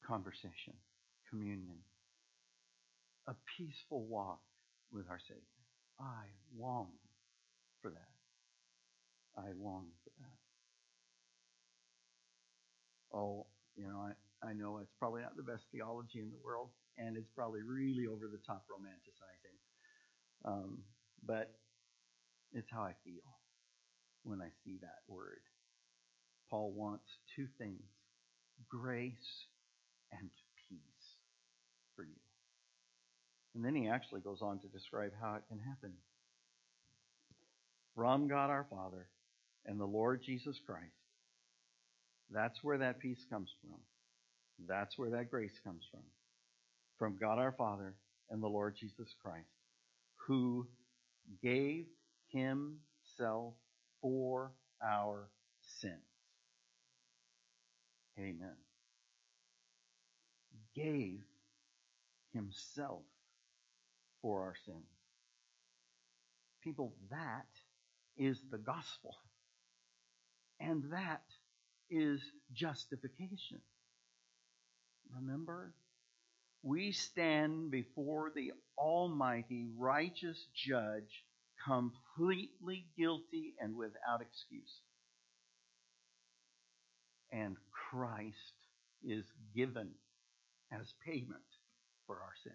conversation, 0.07 0.77
communion, 1.29 1.79
a 3.27 3.35
peaceful 3.57 4.05
walk 4.07 4.41
with 4.93 5.09
our 5.09 5.19
Savior. 5.19 5.43
I 5.99 6.29
long 6.57 6.93
for 7.81 7.91
that. 7.91 8.13
I 9.37 9.53
long 9.59 9.89
for 10.05 10.11
that. 10.21 10.37
Oh, 13.17 13.47
you 13.77 13.89
know, 13.89 14.05
I, 14.05 14.49
I 14.49 14.53
know 14.53 14.79
it's 14.79 14.93
probably 14.99 15.23
not 15.23 15.37
the 15.37 15.43
best 15.43 15.65
theology 15.73 16.21
in 16.21 16.31
the 16.31 16.45
world, 16.45 16.71
and 16.99 17.17
it's 17.17 17.31
probably 17.35 17.63
really 17.63 18.07
over 18.07 18.29
the 18.29 18.41
top 18.47 18.65
romanticizing. 18.69 19.57
Um, 20.45 20.79
but 21.25 21.55
it's 22.53 22.69
how 22.71 22.83
I 22.83 22.93
feel 23.05 23.25
when 24.25 24.41
I 24.43 24.49
see 24.65 24.79
that 24.83 25.03
word. 25.09 25.41
Paul 26.51 26.73
wants 26.75 27.05
two 27.37 27.47
things 27.59 27.83
grace 28.69 29.47
and 30.13 30.29
peace 30.69 31.15
for 31.95 32.03
you. 32.03 32.21
And 33.55 33.65
then 33.65 33.75
he 33.75 33.89
actually 33.89 34.21
goes 34.21 34.41
on 34.43 34.59
to 34.61 34.69
describe 34.69 35.13
how 35.21 35.35
it 35.35 35.43
can 35.49 35.59
happen. 35.59 35.93
From 37.95 38.29
God 38.29 38.51
our 38.51 38.67
Father 38.71 39.09
and 39.67 39.81
the 39.81 39.85
Lord 39.85 40.23
Jesus 40.25 40.59
Christ. 40.67 40.85
That's 42.31 42.63
where 42.63 42.79
that 42.79 43.01
peace 43.01 43.25
comes 43.31 43.51
from. 43.61 43.79
That's 44.67 44.99
where 44.99 45.11
that 45.11 45.31
grace 45.31 45.59
comes 45.65 45.85
from. 45.91 46.03
From 46.99 47.17
God 47.19 47.39
our 47.39 47.53
Father 47.53 47.95
and 48.31 48.43
the 48.43 48.49
Lord 48.49 48.77
Jesus 48.79 49.09
Christ, 49.23 49.47
who 50.27 50.67
gave 51.43 51.87
himself 52.29 53.55
for 54.03 54.53
our 54.85 55.29
sins. 55.81 56.08
Amen. 58.19 58.57
Gave 60.75 61.21
himself 62.33 63.03
for 64.23 64.43
our 64.43 64.55
sins. 64.67 64.85
People, 66.63 66.95
that 67.11 67.47
is 68.17 68.41
the 68.51 68.59
gospel. 68.59 69.15
And 70.61 70.85
that 70.93 71.23
is 71.91 72.21
justification. 72.53 73.61
Remember? 75.15 75.73
We 76.63 76.93
stand 76.93 77.71
before 77.71 78.33
the 78.35 78.53
Almighty, 78.77 79.67
righteous 79.79 80.45
Judge, 80.55 81.25
completely 81.65 82.87
guilty 82.99 83.55
and 83.61 83.77
without 83.77 84.21
excuse. 84.21 84.81
And 87.31 87.57
Christ 87.91 88.55
is 89.05 89.25
given 89.55 89.89
as 90.73 90.93
payment 91.07 91.49
for 92.07 92.17
our 92.17 92.33
sin. 92.43 92.53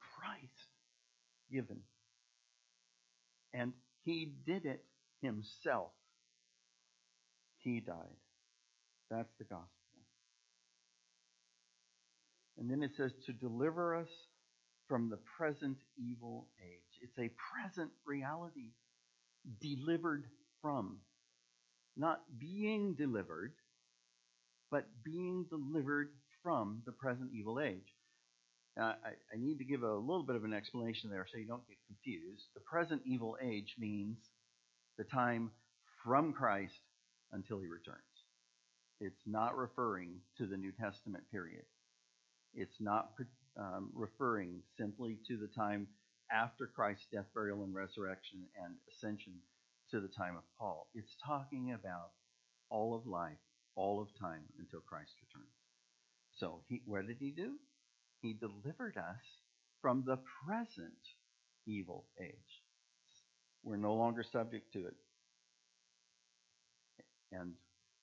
Christ 0.00 0.68
given. 1.52 1.80
And 3.52 3.72
he 4.04 4.32
did 4.46 4.66
it 4.66 4.84
himself. 5.22 5.92
He 7.58 7.80
died. 7.80 7.96
That's 9.10 9.32
the 9.38 9.44
gospel. 9.44 9.68
And 12.58 12.70
then 12.70 12.82
it 12.82 12.92
says 12.96 13.12
to 13.26 13.32
deliver 13.32 13.96
us 13.96 14.08
from 14.88 15.08
the 15.08 15.18
present 15.38 15.78
evil 15.98 16.48
age. 16.62 17.00
It's 17.02 17.18
a 17.18 17.30
present 17.52 17.90
reality 18.06 18.72
delivered 19.60 20.24
from. 20.60 20.98
Not 21.96 22.22
being 22.38 22.94
delivered, 22.94 23.52
but 24.70 24.86
being 25.04 25.46
delivered 25.48 26.10
from 26.42 26.82
the 26.86 26.92
present 26.92 27.30
evil 27.32 27.60
age. 27.60 27.94
Now, 28.76 28.96
I, 29.04 29.10
I 29.32 29.38
need 29.38 29.58
to 29.58 29.64
give 29.64 29.82
a 29.82 29.94
little 29.94 30.24
bit 30.24 30.36
of 30.36 30.44
an 30.44 30.52
explanation 30.52 31.10
there 31.10 31.26
so 31.30 31.38
you 31.38 31.46
don't 31.46 31.66
get 31.68 31.76
confused. 31.86 32.44
The 32.54 32.60
present 32.60 33.02
evil 33.06 33.36
age 33.40 33.74
means 33.78 34.18
the 34.98 35.04
time 35.04 35.50
from 36.04 36.32
Christ 36.32 36.80
until 37.32 37.60
he 37.60 37.66
returns. 37.66 37.98
It's 39.00 39.22
not 39.26 39.56
referring 39.56 40.20
to 40.38 40.46
the 40.46 40.56
New 40.56 40.72
Testament 40.72 41.24
period. 41.30 41.64
It's 42.54 42.80
not 42.80 43.10
um, 43.58 43.90
referring 43.94 44.62
simply 44.78 45.18
to 45.28 45.36
the 45.36 45.48
time 45.48 45.86
after 46.32 46.66
Christ's 46.66 47.06
death, 47.12 47.26
burial, 47.34 47.62
and 47.64 47.74
resurrection 47.74 48.40
and 48.62 48.74
ascension 48.92 49.34
to 49.94 50.00
the 50.00 50.08
time 50.08 50.36
of 50.36 50.42
Paul. 50.58 50.88
It's 50.92 51.16
talking 51.24 51.72
about 51.72 52.10
all 52.68 52.96
of 52.96 53.06
life, 53.06 53.38
all 53.76 54.02
of 54.02 54.08
time 54.20 54.42
until 54.58 54.80
Christ 54.80 55.12
returns. 55.22 55.54
So, 56.32 56.62
he, 56.68 56.82
what 56.84 57.06
did 57.06 57.18
he 57.20 57.30
do? 57.30 57.52
He 58.20 58.32
delivered 58.34 58.96
us 58.96 59.22
from 59.80 60.02
the 60.04 60.18
present 60.44 60.98
evil 61.68 62.06
age. 62.20 62.62
We're 63.62 63.76
no 63.76 63.94
longer 63.94 64.24
subject 64.24 64.72
to 64.72 64.86
it. 64.86 64.94
And 67.30 67.52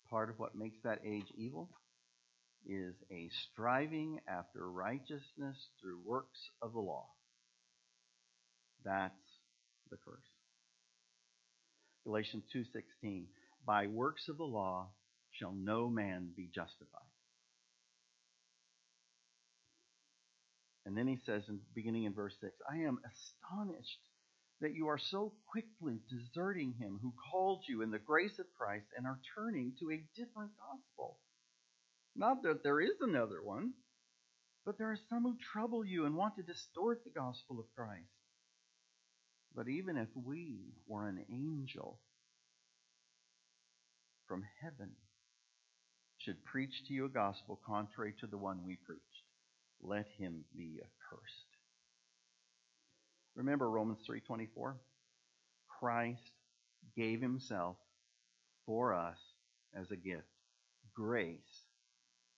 part 0.10 0.30
of 0.30 0.40
what 0.40 0.56
makes 0.56 0.78
that 0.86 1.00
age 1.06 1.28
evil 1.38 1.70
is 2.66 2.96
a 3.12 3.30
striving 3.52 4.20
after 4.30 4.72
righteousness 4.72 5.58
through 5.82 6.00
works 6.06 6.40
of 6.62 6.72
the 6.72 6.80
law. 6.80 7.08
That's 8.86 9.14
the 9.90 9.98
curse. 9.98 10.31
Galatians 12.04 12.44
2:16 12.54 13.28
By 13.66 13.88
works 13.88 14.28
of 14.28 14.38
the 14.38 14.44
law 14.44 14.92
shall 15.32 15.54
no 15.54 15.90
man 15.90 16.34
be 16.36 16.48
justified. 16.48 17.02
And 20.86 20.98
then 20.98 21.08
he 21.08 21.18
says 21.26 21.48
in 21.48 21.62
beginning 21.76 22.06
in 22.06 22.14
verse 22.14 22.36
6, 22.42 22.54
I 22.70 22.78
am 22.78 23.00
astonished 23.06 24.00
that 24.62 24.74
you 24.74 24.88
are 24.88 24.98
so 24.98 25.34
quickly 25.48 26.02
deserting 26.10 26.74
him 26.74 27.00
who 27.02 27.14
called 27.32 27.64
you 27.68 27.82
in 27.82 27.92
the 27.92 28.00
grace 28.00 28.38
of 28.40 28.46
Christ 28.58 28.88
and 28.96 29.06
are 29.06 29.20
turning 29.36 29.74
to 29.80 29.92
a 29.92 30.04
different 30.16 30.52
gospel. 30.58 31.20
Not 32.16 32.44
that 32.44 32.64
there 32.64 32.82
is 32.82 33.00
another 33.00 33.42
one, 33.42 33.74
but 34.66 34.78
there 34.78 34.92
are 34.92 35.00
some 35.10 35.24
who 35.24 35.38
trouble 35.54 35.86
you 35.86 36.06
and 36.06 36.16
want 36.16 36.36
to 36.36 36.44
distort 36.44 37.04
the 37.04 37.10
gospel 37.10 37.60
of 37.60 37.66
Christ. 37.76 38.06
But 39.56 39.68
even 39.68 39.98
if 39.98 40.08
we 40.16 40.74
were 40.88 41.08
an 41.08 41.26
angel 41.30 42.00
from 44.28 44.44
heaven 44.62 44.92
should 46.18 46.44
preach 46.46 46.86
to 46.88 46.94
you 46.94 47.06
a 47.06 47.10
gospel 47.10 47.60
contrary 47.66 48.14
to 48.22 48.28
the 48.28 48.38
one 48.38 48.66
we 48.66 48.78
preached, 48.78 49.04
let 49.82 50.08
him 50.18 50.46
be 50.56 50.80
accursed. 50.80 51.58
Remember 53.36 53.70
Romans 53.70 54.00
3:24? 54.08 54.76
Christ 55.68 56.32
gave 56.96 57.22
himself 57.22 57.78
for 58.66 58.94
us 58.94 59.18
as 59.74 59.90
a 59.92 59.96
gift, 59.96 60.28
grace 60.94 61.66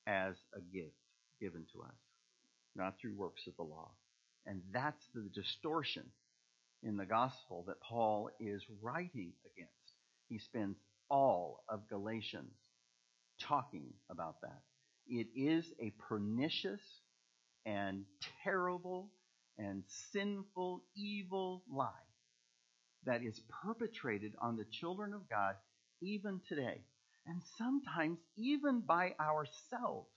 as 0.07 0.35
a 0.55 0.61
gift 0.61 0.95
given 1.39 1.65
to 1.73 1.81
us, 1.81 1.95
not 2.75 2.97
through 2.99 3.15
works 3.15 3.45
of 3.47 3.55
the 3.57 3.63
law. 3.63 3.91
And 4.45 4.61
that's 4.71 5.05
the 5.13 5.29
distortion 5.33 6.11
in 6.83 6.97
the 6.97 7.05
gospel 7.05 7.63
that 7.67 7.81
Paul 7.81 8.29
is 8.39 8.61
writing 8.81 9.33
against. 9.45 9.71
He 10.29 10.39
spends 10.39 10.77
all 11.09 11.63
of 11.69 11.87
Galatians 11.89 12.53
talking 13.41 13.93
about 14.09 14.41
that. 14.41 14.61
It 15.07 15.27
is 15.35 15.65
a 15.79 15.93
pernicious 16.07 16.81
and 17.65 18.05
terrible 18.43 19.09
and 19.57 19.83
sinful, 20.11 20.83
evil 20.95 21.63
lie 21.71 21.89
that 23.05 23.21
is 23.21 23.41
perpetrated 23.63 24.33
on 24.41 24.57
the 24.57 24.65
children 24.71 25.13
of 25.13 25.29
God 25.29 25.55
even 26.01 26.41
today, 26.47 26.81
and 27.27 27.41
sometimes 27.57 28.19
even 28.37 28.81
by 28.81 29.13
ourselves. 29.19 30.09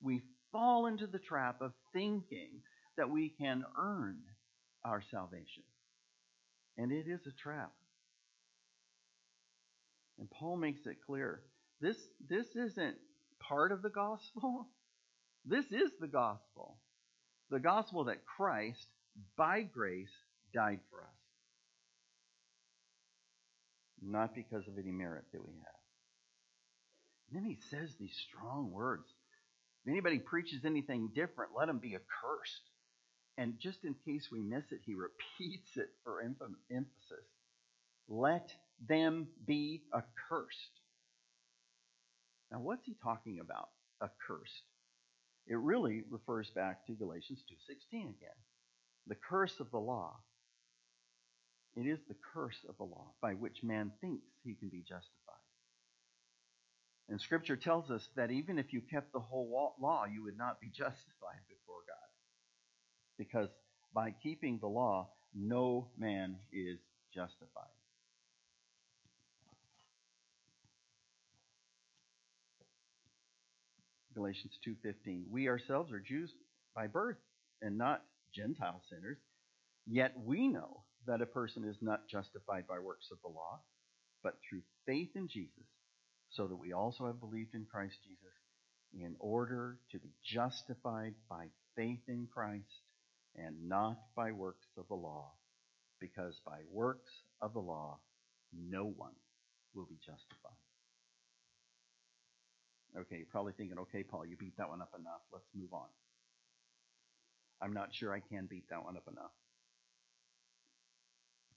We 0.00 0.22
fall 0.50 0.86
into 0.86 1.06
the 1.06 1.18
trap 1.18 1.60
of 1.60 1.72
thinking 1.92 2.60
that 2.96 3.08
we 3.08 3.30
can 3.30 3.64
earn 3.80 4.18
our 4.84 5.02
salvation. 5.10 5.62
And 6.76 6.90
it 6.92 7.06
is 7.06 7.20
a 7.26 7.42
trap. 7.42 7.72
And 10.18 10.30
Paul 10.30 10.56
makes 10.56 10.86
it 10.86 10.96
clear 11.06 11.40
this, 11.80 11.96
this 12.28 12.46
isn't 12.54 12.96
part 13.40 13.72
of 13.72 13.82
the 13.82 13.90
gospel. 13.90 14.68
This 15.44 15.64
is 15.72 15.90
the 15.98 16.06
gospel. 16.06 16.76
The 17.50 17.58
gospel 17.58 18.04
that 18.04 18.24
Christ, 18.24 18.86
by 19.36 19.62
grace, 19.62 20.12
died 20.54 20.78
for 20.88 21.00
us. 21.00 21.18
Not 24.00 24.36
because 24.36 24.68
of 24.68 24.78
any 24.78 24.92
merit 24.92 25.24
that 25.32 25.44
we 25.44 25.54
have. 25.54 25.82
And 27.26 27.42
then 27.42 27.50
he 27.50 27.58
says 27.70 27.96
these 27.98 28.16
strong 28.28 28.70
words. 28.70 29.08
If 29.84 29.90
anybody 29.90 30.20
preaches 30.20 30.64
anything 30.64 31.10
different, 31.12 31.50
let 31.58 31.68
him 31.68 31.78
be 31.78 31.96
accursed. 31.96 32.62
And 33.38 33.58
just 33.58 33.84
in 33.84 33.94
case 34.04 34.28
we 34.30 34.40
miss 34.40 34.64
it, 34.70 34.80
he 34.84 34.94
repeats 34.94 35.76
it 35.76 35.88
for 36.04 36.20
emphasis. 36.22 37.26
Let 38.08 38.50
them 38.86 39.28
be 39.46 39.82
accursed. 39.94 40.80
Now, 42.50 42.60
what's 42.60 42.84
he 42.84 42.94
talking 43.02 43.40
about? 43.40 43.70
Accursed. 44.02 44.64
It 45.46 45.56
really 45.56 46.02
refers 46.10 46.50
back 46.50 46.86
to 46.86 46.92
Galatians 46.92 47.42
2:16 47.48 48.10
again. 48.10 48.36
The 49.06 49.14
curse 49.14 49.58
of 49.60 49.70
the 49.70 49.80
law. 49.80 50.20
It 51.74 51.86
is 51.86 51.98
the 52.06 52.16
curse 52.34 52.64
of 52.68 52.76
the 52.76 52.84
law 52.84 53.14
by 53.22 53.34
which 53.34 53.62
man 53.62 53.92
thinks 54.00 54.26
he 54.44 54.54
can 54.54 54.68
be 54.68 54.82
justified. 54.82 55.36
And 57.08 57.20
scripture 57.20 57.56
tells 57.56 57.90
us 57.90 58.08
that 58.14 58.30
even 58.30 58.58
if 58.58 58.72
you 58.72 58.82
kept 58.82 59.12
the 59.12 59.20
whole 59.20 59.74
law, 59.80 60.04
you 60.04 60.22
would 60.22 60.36
not 60.36 60.60
be 60.60 60.68
justified 60.72 61.40
before 61.48 61.82
God. 61.86 62.01
Because 63.22 63.48
by 63.94 64.10
keeping 64.20 64.58
the 64.58 64.66
law, 64.66 65.08
no 65.32 65.86
man 65.96 66.36
is 66.52 66.78
justified. 67.14 67.70
Galatians 74.14 74.58
2:15. 74.66 75.30
We 75.30 75.48
ourselves 75.48 75.92
are 75.92 76.00
Jews 76.00 76.34
by 76.74 76.88
birth 76.88 77.18
and 77.60 77.78
not 77.78 78.04
Gentile 78.34 78.82
sinners, 78.90 79.18
yet 79.86 80.18
we 80.18 80.48
know 80.48 80.82
that 81.06 81.22
a 81.22 81.26
person 81.26 81.64
is 81.64 81.80
not 81.80 82.08
justified 82.08 82.66
by 82.66 82.80
works 82.80 83.10
of 83.12 83.22
the 83.22 83.28
law, 83.28 83.62
but 84.22 84.40
through 84.42 84.62
faith 84.84 85.14
in 85.14 85.28
Jesus, 85.28 85.66
so 86.30 86.48
that 86.48 86.56
we 86.56 86.72
also 86.72 87.06
have 87.06 87.20
believed 87.20 87.54
in 87.54 87.66
Christ 87.66 88.02
Jesus 88.02 88.34
in 88.92 89.14
order 89.20 89.78
to 89.92 90.00
be 90.00 90.12
justified 90.24 91.14
by 91.28 91.50
faith 91.76 92.02
in 92.08 92.26
Christ 92.26 92.81
and 93.36 93.68
not 93.68 93.98
by 94.14 94.32
works 94.32 94.66
of 94.76 94.86
the 94.88 94.94
law, 94.94 95.32
because 96.00 96.40
by 96.44 96.58
works 96.70 97.12
of 97.40 97.52
the 97.52 97.60
law 97.60 97.98
no 98.52 98.84
one 98.96 99.14
will 99.74 99.86
be 99.86 99.96
justified. 100.04 100.52
Okay, 102.98 103.16
you're 103.16 103.26
probably 103.30 103.54
thinking, 103.56 103.78
okay, 103.78 104.02
Paul, 104.02 104.26
you 104.26 104.36
beat 104.36 104.56
that 104.58 104.68
one 104.68 104.82
up 104.82 104.92
enough. 104.98 105.22
Let's 105.32 105.48
move 105.54 105.72
on. 105.72 105.88
I'm 107.62 107.72
not 107.72 107.94
sure 107.94 108.12
I 108.12 108.20
can 108.20 108.46
beat 108.46 108.68
that 108.68 108.84
one 108.84 108.96
up 108.96 109.08
enough. 109.10 109.30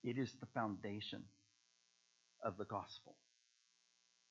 It 0.03 0.17
is 0.17 0.31
the 0.39 0.45
foundation 0.53 1.23
of 2.43 2.57
the 2.57 2.65
gospel 2.65 3.15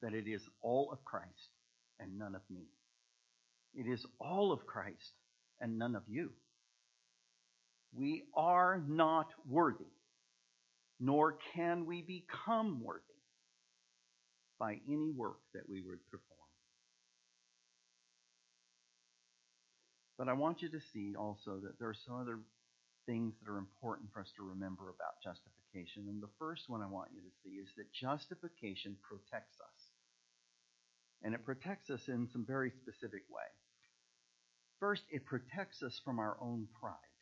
that 0.01 0.15
it 0.15 0.29
is 0.29 0.43
all 0.63 0.91
of 0.93 1.05
Christ 1.05 1.51
and 1.99 2.19
none 2.19 2.35
of 2.35 2.43
me. 2.49 2.69
It 3.75 3.87
is 3.91 4.07
all 4.21 4.53
of 4.53 4.67
Christ 4.67 5.13
and 5.61 5.79
none 5.79 5.97
of 5.97 6.05
you. 6.07 6.31
We 7.97 8.25
are 8.35 8.83
not 8.89 9.29
worthy, 9.49 9.93
nor 10.99 11.39
can 11.55 11.87
we 11.87 12.03
become 12.03 12.83
worthy 12.83 13.03
by 14.59 14.81
any 14.89 15.11
work 15.11 15.39
that 15.55 15.69
we 15.69 15.81
would 15.83 16.05
perform. 16.11 16.35
But 20.19 20.29
I 20.29 20.33
want 20.33 20.63
you 20.63 20.69
to 20.71 20.81
see 20.93 21.15
also 21.17 21.61
that 21.63 21.79
there 21.79 21.89
are 21.89 21.95
some 22.07 22.21
other 22.21 22.39
things 23.07 23.35
that 23.41 23.51
are 23.51 23.59
important 23.59 24.11
for 24.13 24.21
us 24.21 24.33
to 24.37 24.43
remember 24.43 24.85
about 24.85 25.21
justification. 25.23 26.09
And 26.09 26.23
the 26.23 26.33
first 26.39 26.69
one 26.69 26.83
I 26.83 26.87
want 26.87 27.11
you 27.15 27.21
to 27.21 27.35
see 27.43 27.57
is 27.61 27.69
that 27.77 27.93
justification 27.93 28.97
protects 29.03 29.59
us. 29.61 29.81
And 31.23 31.35
it 31.35 31.45
protects 31.45 31.91
us 31.91 32.09
in 32.09 32.29
some 32.33 32.45
very 32.47 32.71
specific 32.71 33.23
way. 33.31 33.49
First, 34.81 35.03
it 35.11 35.25
protects 35.25 35.83
us 35.83 36.01
from 36.05 36.19
our 36.19 36.37
own 36.41 36.69
pride. 36.81 37.14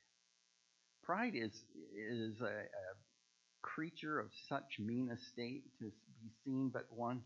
Pride 1.02 1.34
is, 1.34 1.52
is 1.96 2.40
a, 2.40 2.44
a 2.44 2.94
creature 3.62 4.20
of 4.20 4.28
such 4.48 4.78
mean 4.78 5.10
estate 5.10 5.64
to 5.78 5.86
be 6.22 6.30
seen 6.44 6.70
but 6.72 6.86
once 6.92 7.24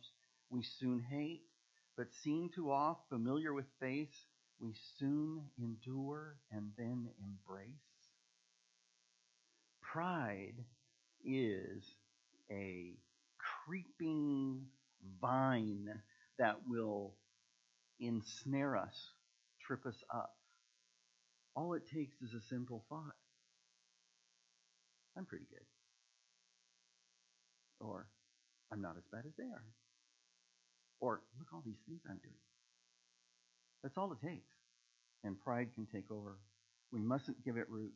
we 0.50 0.62
soon 0.62 1.00
hate, 1.10 1.42
but 1.96 2.06
seen 2.22 2.50
too 2.54 2.70
oft, 2.70 3.08
familiar 3.08 3.52
with 3.52 3.66
face, 3.80 4.26
we 4.60 4.74
soon 4.98 5.42
endure 5.58 6.36
and 6.50 6.70
then 6.78 7.08
embrace. 7.20 7.68
Pride 9.82 10.64
is 11.24 11.84
a 12.50 12.94
creeping 13.38 14.62
vine 15.20 15.88
that 16.38 16.56
will 16.68 17.14
ensnare 18.00 18.76
us, 18.76 19.10
trip 19.66 19.84
us 19.86 20.02
up. 20.14 20.34
All 21.54 21.74
it 21.74 21.88
takes 21.92 22.20
is 22.22 22.34
a 22.34 22.46
simple 22.48 22.84
thought. 22.88 23.14
I'm 25.16 25.24
pretty 25.24 25.46
good. 25.50 25.64
Or, 27.80 28.06
I'm 28.72 28.80
not 28.80 28.96
as 28.96 29.04
bad 29.12 29.24
as 29.26 29.32
they 29.36 29.44
are. 29.44 29.64
Or, 31.00 31.20
look 31.38 31.48
all 31.52 31.62
these 31.64 31.80
things 31.86 32.00
I'm 32.08 32.18
doing. 32.18 32.34
That's 33.82 33.96
all 33.96 34.12
it 34.12 34.26
takes. 34.26 34.52
And 35.24 35.40
pride 35.40 35.68
can 35.74 35.86
take 35.86 36.10
over. 36.10 36.38
We 36.92 37.00
mustn't 37.00 37.44
give 37.44 37.56
it 37.56 37.68
root. 37.68 37.94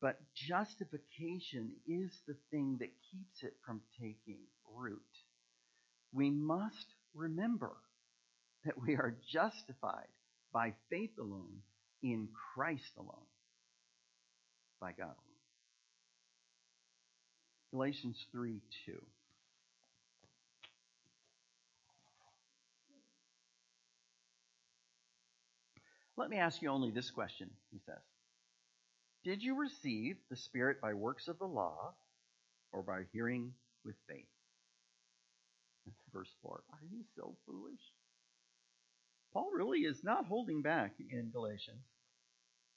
But 0.00 0.18
justification 0.34 1.70
is 1.86 2.10
the 2.26 2.36
thing 2.50 2.78
that 2.80 2.90
keeps 3.10 3.42
it 3.42 3.54
from 3.64 3.80
taking 4.00 4.38
root. 4.74 5.00
We 6.12 6.30
must 6.30 6.86
remember 7.14 7.72
that 8.64 8.80
we 8.80 8.94
are 8.94 9.16
justified 9.32 10.08
by 10.52 10.74
faith 10.90 11.16
alone 11.18 11.62
in 12.02 12.28
Christ 12.54 12.92
alone, 12.98 13.26
by 14.80 14.92
God 14.92 15.04
alone. 15.04 15.31
Galatians 17.72 18.26
3 18.32 18.60
2. 18.86 18.92
Let 26.18 26.28
me 26.28 26.36
ask 26.36 26.60
you 26.60 26.68
only 26.68 26.90
this 26.90 27.10
question, 27.10 27.48
he 27.70 27.78
says. 27.86 28.02
Did 29.24 29.42
you 29.42 29.58
receive 29.58 30.16
the 30.28 30.36
Spirit 30.36 30.80
by 30.82 30.92
works 30.92 31.28
of 31.28 31.38
the 31.38 31.46
law 31.46 31.94
or 32.72 32.82
by 32.82 33.04
hearing 33.12 33.52
with 33.84 33.96
faith? 34.06 34.26
Verse 36.12 36.30
4. 36.42 36.62
Are 36.70 36.78
you 36.92 37.04
so 37.16 37.34
foolish? 37.46 37.80
Paul 39.32 39.50
really 39.54 39.80
is 39.80 40.04
not 40.04 40.26
holding 40.26 40.60
back 40.60 40.92
in 41.10 41.30
Galatians. 41.32 41.86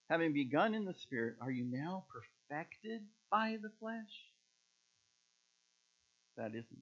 Having 0.10 0.34
begun 0.34 0.74
in 0.74 0.86
the 0.86 0.94
Spirit, 0.94 1.36
are 1.42 1.52
you 1.52 1.66
now 1.66 2.06
perfected 2.10 3.02
by 3.30 3.58
the 3.62 3.72
flesh? 3.80 4.35
That 6.38 6.50
isn't 6.50 6.82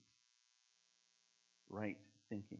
right 1.70 1.98
thinking. 2.30 2.60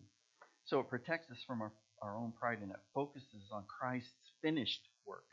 So 0.66 0.80
it 0.80 0.90
protects 0.90 1.30
us 1.32 1.44
from 1.46 1.62
our, 1.62 1.72
our 2.02 2.18
own 2.18 2.34
pride 2.40 2.60
and 2.62 2.72
it 2.72 2.80
focuses 2.94 3.50
on 3.52 3.64
Christ's 3.68 4.32
finished 4.42 4.82
work 5.06 5.26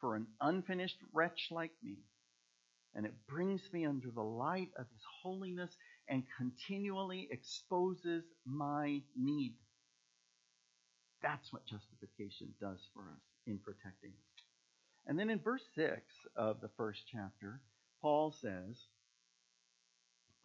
for 0.00 0.14
an 0.16 0.26
unfinished 0.40 0.98
wretch 1.12 1.48
like 1.50 1.72
me. 1.82 1.96
And 2.94 3.04
it 3.04 3.14
brings 3.28 3.60
me 3.72 3.84
under 3.84 4.10
the 4.10 4.22
light 4.22 4.70
of 4.78 4.86
his 4.92 5.02
holiness 5.22 5.70
and 6.08 6.22
continually 6.38 7.28
exposes 7.30 8.24
my 8.46 9.02
need. 9.16 9.54
That's 11.22 11.52
what 11.52 11.66
justification 11.66 12.54
does 12.60 12.78
for 12.94 13.02
us 13.02 13.22
in 13.46 13.58
protecting 13.58 14.10
us. 14.10 14.44
And 15.06 15.18
then 15.18 15.30
in 15.30 15.38
verse 15.38 15.62
6 15.74 16.00
of 16.36 16.60
the 16.60 16.70
first 16.76 17.02
chapter, 17.10 17.60
Paul 18.00 18.34
says, 18.40 18.76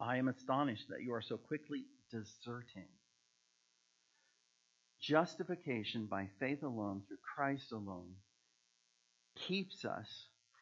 I 0.02 0.16
am 0.16 0.26
astonished 0.26 0.88
that 0.88 1.02
you 1.02 1.14
are 1.14 1.22
so 1.22 1.36
quickly 1.36 1.84
deserting. 2.10 2.88
Justification 5.00 6.06
by 6.06 6.28
faith 6.40 6.64
alone, 6.64 7.02
through 7.06 7.18
Christ 7.36 7.70
alone, 7.70 8.14
keeps 9.36 9.84
us 9.84 10.08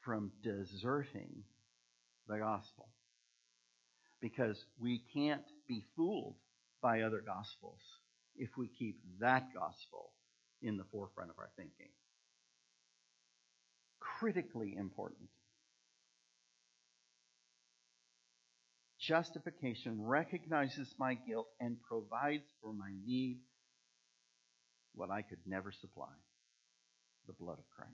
from 0.05 0.31
deserting 0.43 1.45
the 2.29 2.39
gospel. 2.39 2.89
Because 4.21 4.63
we 4.79 5.03
can't 5.15 5.47
be 5.67 5.85
fooled 5.97 6.37
by 6.83 7.01
other 7.01 7.23
gospels 7.25 7.81
if 8.37 8.51
we 8.59 8.69
keep 8.69 9.01
that 9.21 9.55
gospel 9.55 10.11
in 10.61 10.77
the 10.77 10.85
forefront 10.93 11.31
of 11.31 11.39
our 11.39 11.51
thinking. 11.57 11.89
Critically 14.01 14.77
important. 14.77 15.31
Justification 19.11 20.07
recognizes 20.07 20.95
my 20.97 21.15
guilt 21.15 21.49
and 21.59 21.77
provides 21.83 22.45
for 22.63 22.73
my 22.73 22.93
need 23.05 23.41
what 24.95 25.11
I 25.11 25.23
could 25.23 25.41
never 25.45 25.73
supply 25.73 26.15
the 27.27 27.33
blood 27.33 27.59
of 27.59 27.65
Christ. 27.77 27.91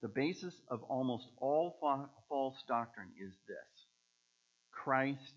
The 0.00 0.08
basis 0.08 0.54
of 0.70 0.82
almost 0.84 1.26
all 1.36 1.76
fa- 1.80 2.08
false 2.30 2.56
doctrine 2.66 3.10
is 3.22 3.34
this 3.46 3.84
Christ 4.72 5.34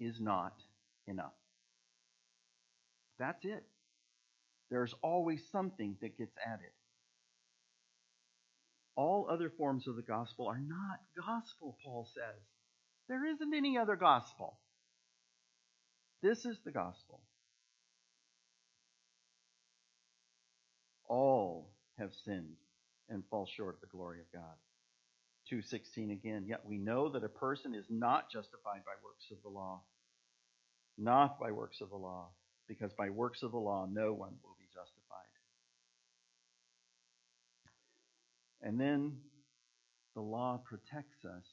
is 0.00 0.16
not 0.20 0.54
enough. 1.06 1.38
That's 3.20 3.44
it. 3.44 3.62
There's 4.68 4.96
always 5.00 5.40
something 5.52 5.96
that 6.00 6.18
gets 6.18 6.34
added. 6.44 6.72
All 8.98 9.28
other 9.30 9.48
forms 9.48 9.86
of 9.86 9.94
the 9.94 10.02
gospel 10.02 10.48
are 10.48 10.58
not 10.58 10.98
gospel, 11.16 11.78
Paul 11.84 12.08
says. 12.12 12.42
There 13.08 13.24
isn't 13.24 13.54
any 13.54 13.78
other 13.78 13.94
gospel. 13.94 14.58
This 16.20 16.44
is 16.44 16.58
the 16.64 16.72
gospel. 16.72 17.20
All 21.06 21.70
have 21.96 22.10
sinned 22.24 22.56
and 23.08 23.22
fall 23.30 23.46
short 23.46 23.76
of 23.76 23.82
the 23.82 23.86
glory 23.86 24.18
of 24.18 24.32
God. 24.32 24.56
2:16 25.48 26.10
again, 26.10 26.44
yet 26.48 26.66
we 26.66 26.76
know 26.76 27.08
that 27.08 27.22
a 27.22 27.28
person 27.28 27.76
is 27.76 27.86
not 27.88 28.32
justified 28.32 28.84
by 28.84 28.94
works 29.04 29.30
of 29.30 29.40
the 29.44 29.48
law, 29.48 29.80
not 30.96 31.38
by 31.38 31.52
works 31.52 31.80
of 31.80 31.90
the 31.90 31.96
law, 31.96 32.32
because 32.66 32.92
by 32.94 33.10
works 33.10 33.44
of 33.44 33.52
the 33.52 33.58
law 33.58 33.86
no 33.86 34.12
one 34.12 34.40
will 34.42 34.56
be 34.58 34.66
justified. 34.74 34.98
And 38.62 38.80
then 38.80 39.18
the 40.14 40.20
law 40.20 40.60
protects 40.64 41.24
us 41.24 41.44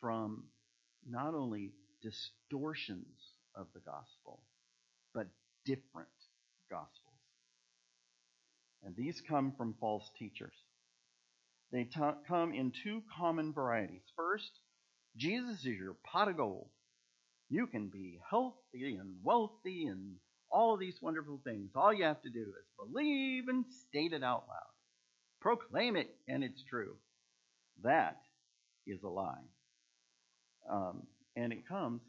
from 0.00 0.44
not 1.08 1.34
only 1.34 1.72
distortions 2.02 3.06
of 3.54 3.66
the 3.74 3.80
gospel, 3.80 4.42
but 5.14 5.26
different 5.64 6.08
gospels. 6.70 6.96
And 8.82 8.94
these 8.96 9.22
come 9.28 9.52
from 9.56 9.74
false 9.80 10.10
teachers. 10.18 10.54
They 11.72 11.88
come 12.26 12.52
in 12.52 12.72
two 12.82 13.02
common 13.16 13.52
varieties. 13.52 14.02
First, 14.16 14.50
Jesus 15.16 15.60
is 15.60 15.66
your 15.66 15.96
pot 16.04 16.28
of 16.28 16.36
gold. 16.36 16.68
You 17.48 17.66
can 17.66 17.88
be 17.88 18.18
healthy 18.28 18.96
and 18.96 19.16
wealthy 19.22 19.86
and 19.86 20.16
all 20.50 20.74
of 20.74 20.80
these 20.80 20.98
wonderful 21.02 21.40
things. 21.44 21.70
All 21.74 21.92
you 21.92 22.04
have 22.04 22.22
to 22.22 22.30
do 22.30 22.40
is 22.40 22.92
believe 22.92 23.48
and 23.48 23.64
state 23.88 24.12
it 24.12 24.22
out 24.22 24.44
loud. 24.48 24.79
Proclaim 25.40 25.96
it, 25.96 26.14
and 26.28 26.44
it's 26.44 26.62
true. 26.62 26.96
That 27.82 28.18
is 28.86 29.02
a 29.02 29.08
lie. 29.08 29.46
Um, 30.70 31.06
and 31.36 31.52
it 31.52 31.66
comes 31.66 32.02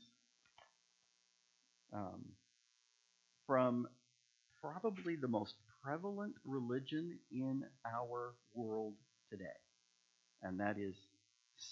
um, 1.93 2.25
from 3.47 3.87
probably 4.61 5.15
the 5.15 5.27
most 5.27 5.55
prevalent 5.83 6.35
religion 6.45 7.17
in 7.31 7.63
our 7.85 8.33
world 8.53 8.93
today, 9.29 9.45
and 10.43 10.59
that 10.59 10.77
is 10.77 10.95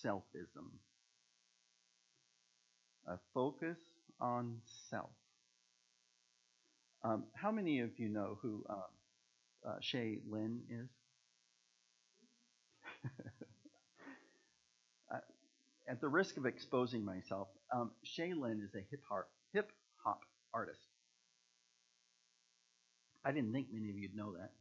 selfism. 0.04 0.72
A 3.08 3.18
focus 3.34 3.78
on 4.20 4.62
self. 4.90 5.10
Um, 7.04 7.26
how 7.34 7.52
many 7.52 7.80
of 7.80 7.98
you 7.98 8.10
know 8.10 8.38
who 8.42 8.66
um, 8.70 8.84
uh, 9.68 9.76
Shai 9.82 10.18
Linne 10.30 10.62
is? 10.70 10.90
uh, 15.14 15.18
at 15.88 16.02
the 16.02 16.08
risk 16.08 16.38
of 16.38 16.46
exposing 16.46 17.04
myself, 17.04 17.48
um, 17.74 17.92
Shai 18.04 18.34
Linne 18.36 18.62
is 18.64 18.76
a 18.76 18.86
hip 18.90 19.02
hop, 19.10 19.30
hip 19.54 19.72
hop 20.04 20.22
artist. 20.54 20.80
I 23.26 23.32
didn't 23.32 23.54
think 23.54 23.68
many 23.72 23.90
of 23.90 23.98
you'd 23.98 24.16
know 24.16 24.34
that. 24.34 24.52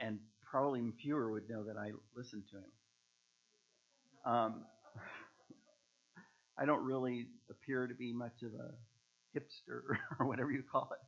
And 0.00 0.18
probably 0.42 0.82
fewer 1.02 1.30
would 1.32 1.48
know 1.48 1.64
that 1.64 1.76
I 1.76 1.92
listened 2.16 2.44
to 2.50 2.56
him. 2.56 4.34
Um, 4.34 4.64
I 6.58 6.64
don't 6.64 6.84
really 6.84 7.26
appear 7.50 7.86
to 7.86 7.94
be 7.94 8.12
much 8.12 8.42
of 8.42 8.52
a 8.54 9.38
hipster 9.38 9.98
or 10.18 10.26
whatever 10.26 10.50
you 10.50 10.62
call 10.70 10.90
it. 10.92 10.98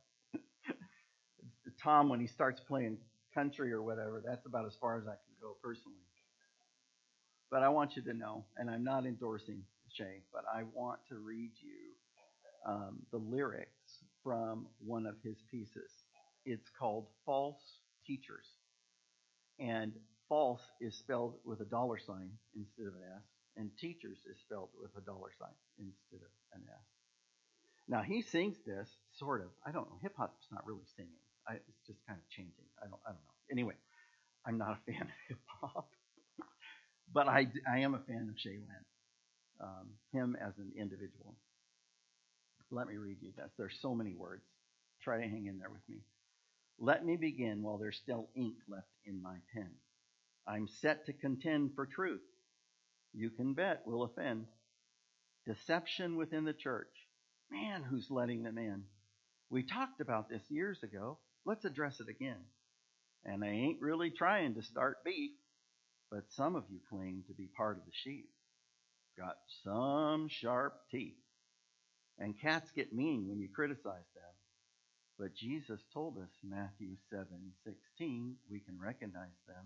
Tom, 1.81 2.09
when 2.09 2.19
he 2.19 2.27
starts 2.27 2.59
playing 2.59 2.97
country 3.33 3.71
or 3.71 3.81
whatever, 3.81 4.21
that's 4.25 4.45
about 4.45 4.65
as 4.65 4.75
far 4.79 4.97
as 4.97 5.07
I 5.07 5.13
personally. 5.61 5.97
But 7.51 7.63
I 7.63 7.69
want 7.69 7.95
you 7.95 8.01
to 8.03 8.13
know, 8.13 8.45
and 8.57 8.69
I'm 8.69 8.83
not 8.83 9.05
endorsing 9.05 9.63
Shai, 9.91 10.21
but 10.31 10.43
I 10.53 10.63
want 10.73 10.99
to 11.09 11.15
read 11.15 11.51
you 11.61 12.71
um, 12.71 12.99
the 13.11 13.17
lyrics 13.17 14.03
from 14.23 14.67
one 14.85 15.05
of 15.05 15.15
his 15.23 15.37
pieces. 15.49 15.91
It's 16.45 16.69
called 16.77 17.07
False 17.25 17.61
Teachers. 18.05 18.45
And 19.59 19.93
false 20.29 20.61
is 20.79 20.95
spelled 20.95 21.35
with 21.43 21.59
a 21.61 21.65
dollar 21.65 21.97
sign 21.97 22.29
instead 22.55 22.87
of 22.87 22.93
an 22.93 23.01
S, 23.17 23.23
and 23.57 23.69
teachers 23.79 24.19
is 24.29 24.37
spelled 24.45 24.69
with 24.79 24.91
a 24.95 25.05
dollar 25.05 25.31
sign 25.37 25.57
instead 25.79 26.23
of 26.23 26.31
an 26.53 26.63
S. 26.69 26.85
Now 27.89 28.03
he 28.03 28.21
sings 28.21 28.55
this 28.65 28.87
sort 29.17 29.41
of. 29.41 29.49
I 29.65 29.71
don't 29.71 29.89
know. 29.89 29.97
Hip 30.03 30.13
hop's 30.15 30.47
not 30.51 30.65
really 30.65 30.85
singing. 30.95 31.19
I, 31.47 31.55
it's 31.55 31.83
just 31.87 31.99
kind 32.07 32.19
of 32.19 32.29
changing. 32.29 32.69
I 32.77 32.85
don't. 32.85 33.01
I 33.03 33.09
don't 33.09 33.25
know. 33.25 33.37
Anyway, 33.51 33.73
I'm 34.45 34.57
not 34.57 34.77
a 34.77 34.91
fan 34.91 35.01
of 35.01 35.07
hip 35.27 35.39
hop, 35.61 35.89
but 37.13 37.27
I, 37.27 37.47
I 37.71 37.79
am 37.79 37.93
a 37.93 37.99
fan 37.99 38.27
of 38.29 38.39
Shai 38.39 38.51
Linne, 38.51 38.85
um, 39.61 39.87
him 40.13 40.37
as 40.39 40.53
an 40.57 40.71
individual. 40.77 41.35
Let 42.71 42.87
me 42.87 42.97
read 42.97 43.17
you 43.21 43.31
this. 43.35 43.51
There's 43.57 43.77
so 43.81 43.95
many 43.95 44.13
words. 44.13 44.43
Try 45.01 45.17
to 45.21 45.27
hang 45.27 45.47
in 45.47 45.57
there 45.57 45.69
with 45.69 45.81
me. 45.89 45.97
Let 46.79 47.05
me 47.05 47.17
begin 47.17 47.63
while 47.63 47.77
there's 47.77 47.97
still 47.97 48.29
ink 48.35 48.55
left 48.67 48.87
in 49.05 49.21
my 49.21 49.37
pen. 49.53 49.71
I'm 50.47 50.67
set 50.81 51.05
to 51.05 51.13
contend 51.13 51.71
for 51.75 51.85
truth. 51.85 52.21
You 53.13 53.29
can 53.31 53.53
bet 53.53 53.81
we'll 53.85 54.03
offend. 54.03 54.45
Deception 55.45 56.15
within 56.15 56.45
the 56.45 56.53
church. 56.53 56.93
Man, 57.51 57.83
who's 57.83 58.07
letting 58.11 58.43
them 58.43 58.57
in? 58.57 58.83
We 59.49 59.63
talked 59.63 59.99
about 59.99 60.29
this 60.29 60.43
years 60.49 60.83
ago. 60.83 61.17
Let's 61.45 61.65
address 61.65 61.99
it 61.99 62.07
again. 62.07 62.37
And 63.25 63.43
I 63.43 63.49
ain't 63.49 63.81
really 63.81 64.11
trying 64.11 64.55
to 64.55 64.63
start 64.63 65.03
beef, 65.03 65.31
but 66.09 66.23
some 66.29 66.55
of 66.55 66.63
you 66.69 66.79
claim 66.89 67.23
to 67.27 67.33
be 67.33 67.47
part 67.47 67.77
of 67.77 67.85
the 67.85 67.91
sheep. 68.03 68.29
Got 69.17 69.37
some 69.63 70.27
sharp 70.29 70.73
teeth. 70.91 71.17
And 72.17 72.39
cats 72.39 72.71
get 72.75 72.93
mean 72.93 73.27
when 73.27 73.39
you 73.39 73.49
criticize 73.53 73.83
them. 74.15 74.33
But 75.17 75.35
Jesus 75.35 75.81
told 75.93 76.17
us, 76.17 76.29
Matthew 76.43 76.95
7 77.09 77.25
16, 77.65 78.35
we 78.49 78.59
can 78.61 78.79
recognize 78.79 79.37
them. 79.47 79.65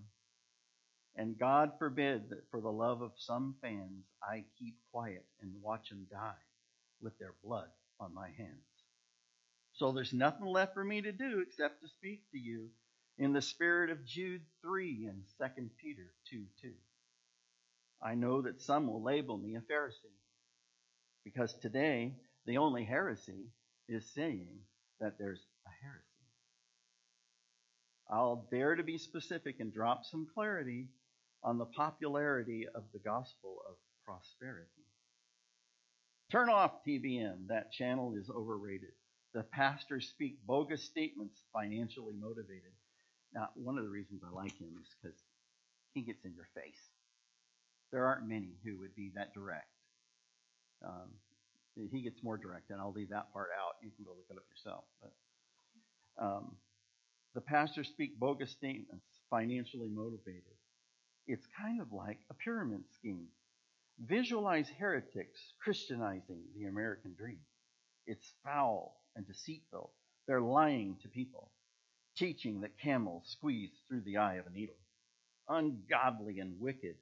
And 1.15 1.37
God 1.37 1.73
forbid 1.77 2.29
that 2.29 2.49
for 2.49 2.59
the 2.59 2.71
love 2.71 3.03
of 3.03 3.11
some 3.17 3.55
fans, 3.61 4.05
I 4.23 4.45
keep 4.57 4.75
quiet 4.91 5.25
and 5.41 5.51
watch 5.61 5.89
them 5.89 6.07
die 6.11 6.41
with 7.01 7.17
their 7.19 7.35
blood 7.43 7.67
on 7.99 8.15
my 8.15 8.29
hands. 8.35 8.65
So 9.73 9.91
there's 9.91 10.13
nothing 10.13 10.45
left 10.45 10.73
for 10.73 10.83
me 10.83 11.01
to 11.01 11.11
do 11.11 11.43
except 11.45 11.81
to 11.81 11.87
speak 11.87 12.21
to 12.31 12.39
you 12.39 12.69
in 13.17 13.33
the 13.33 13.41
spirit 13.41 13.89
of 13.89 14.05
Jude 14.05 14.41
3 14.61 15.09
and 15.09 15.23
2 15.55 15.69
Peter 15.81 16.13
2 16.29 16.43
2. 16.61 16.71
I 18.01 18.15
know 18.15 18.41
that 18.41 18.61
some 18.61 18.87
will 18.87 19.01
label 19.03 19.37
me 19.37 19.55
a 19.55 19.61
Pharisee 19.61 20.19
because 21.23 21.53
today 21.61 22.15
the 22.45 22.57
only 22.57 22.83
heresy 22.83 23.47
is 23.87 24.13
saying 24.13 24.59
that 24.99 25.17
there's 25.17 25.45
a 25.65 25.69
heresy. 25.83 26.07
I'll 28.09 28.47
dare 28.51 28.75
to 28.75 28.83
be 28.83 28.97
specific 28.97 29.59
and 29.59 29.73
drop 29.73 30.05
some 30.05 30.27
clarity 30.33 30.87
on 31.43 31.57
the 31.57 31.65
popularity 31.65 32.67
of 32.73 32.83
the 32.93 32.99
gospel 32.99 33.57
of 33.67 33.75
prosperity. 34.05 34.69
Turn 36.31 36.49
off 36.49 36.83
TBN. 36.85 37.47
That 37.47 37.71
channel 37.71 38.15
is 38.15 38.29
overrated. 38.29 38.91
The 39.33 39.43
pastors 39.43 40.09
speak 40.09 40.37
bogus 40.45 40.83
statements, 40.83 41.41
financially 41.53 42.15
motivated. 42.19 42.71
Now, 43.33 43.49
one 43.55 43.77
of 43.77 43.83
the 43.83 43.89
reasons 43.89 44.21
I 44.25 44.33
like 44.33 44.57
him 44.59 44.69
is 44.81 44.87
because 45.01 45.17
he 45.93 46.01
gets 46.01 46.23
in 46.25 46.33
your 46.35 46.47
face. 46.53 46.79
There 47.91 48.05
aren't 48.05 48.27
many 48.27 48.57
who 48.63 48.79
would 48.79 48.95
be 48.95 49.11
that 49.15 49.33
direct. 49.33 49.67
Um, 50.83 51.09
he 51.91 52.01
gets 52.01 52.21
more 52.23 52.37
direct, 52.37 52.69
and 52.69 52.79
I'll 52.79 52.91
leave 52.91 53.09
that 53.09 53.33
part 53.33 53.49
out. 53.59 53.75
You 53.81 53.91
can 53.95 54.05
go 54.05 54.11
look 54.11 54.27
it 54.29 54.37
up 54.37 54.45
yourself. 54.49 54.83
But 55.01 56.23
um, 56.23 56.55
the 57.33 57.41
pastors 57.41 57.87
speak 57.87 58.19
bogus 58.19 58.51
statements, 58.51 59.05
financially 59.29 59.89
motivated. 59.89 60.57
It's 61.27 61.47
kind 61.59 61.81
of 61.81 61.91
like 61.91 62.19
a 62.29 62.33
pyramid 62.33 62.83
scheme. 62.93 63.27
Visualize 63.99 64.67
heretics 64.77 65.39
Christianizing 65.63 66.41
the 66.55 66.65
American 66.65 67.13
dream. 67.17 67.39
It's 68.05 68.33
foul 68.43 68.95
and 69.15 69.25
deceitful. 69.25 69.91
They're 70.27 70.41
lying 70.41 70.97
to 71.01 71.07
people, 71.07 71.51
teaching 72.17 72.61
that 72.61 72.79
camels 72.81 73.23
squeeze 73.25 73.71
through 73.87 74.01
the 74.01 74.17
eye 74.17 74.35
of 74.35 74.47
a 74.47 74.51
needle. 74.51 74.75
Ungodly 75.49 76.39
and 76.39 76.59
wicked. 76.59 76.95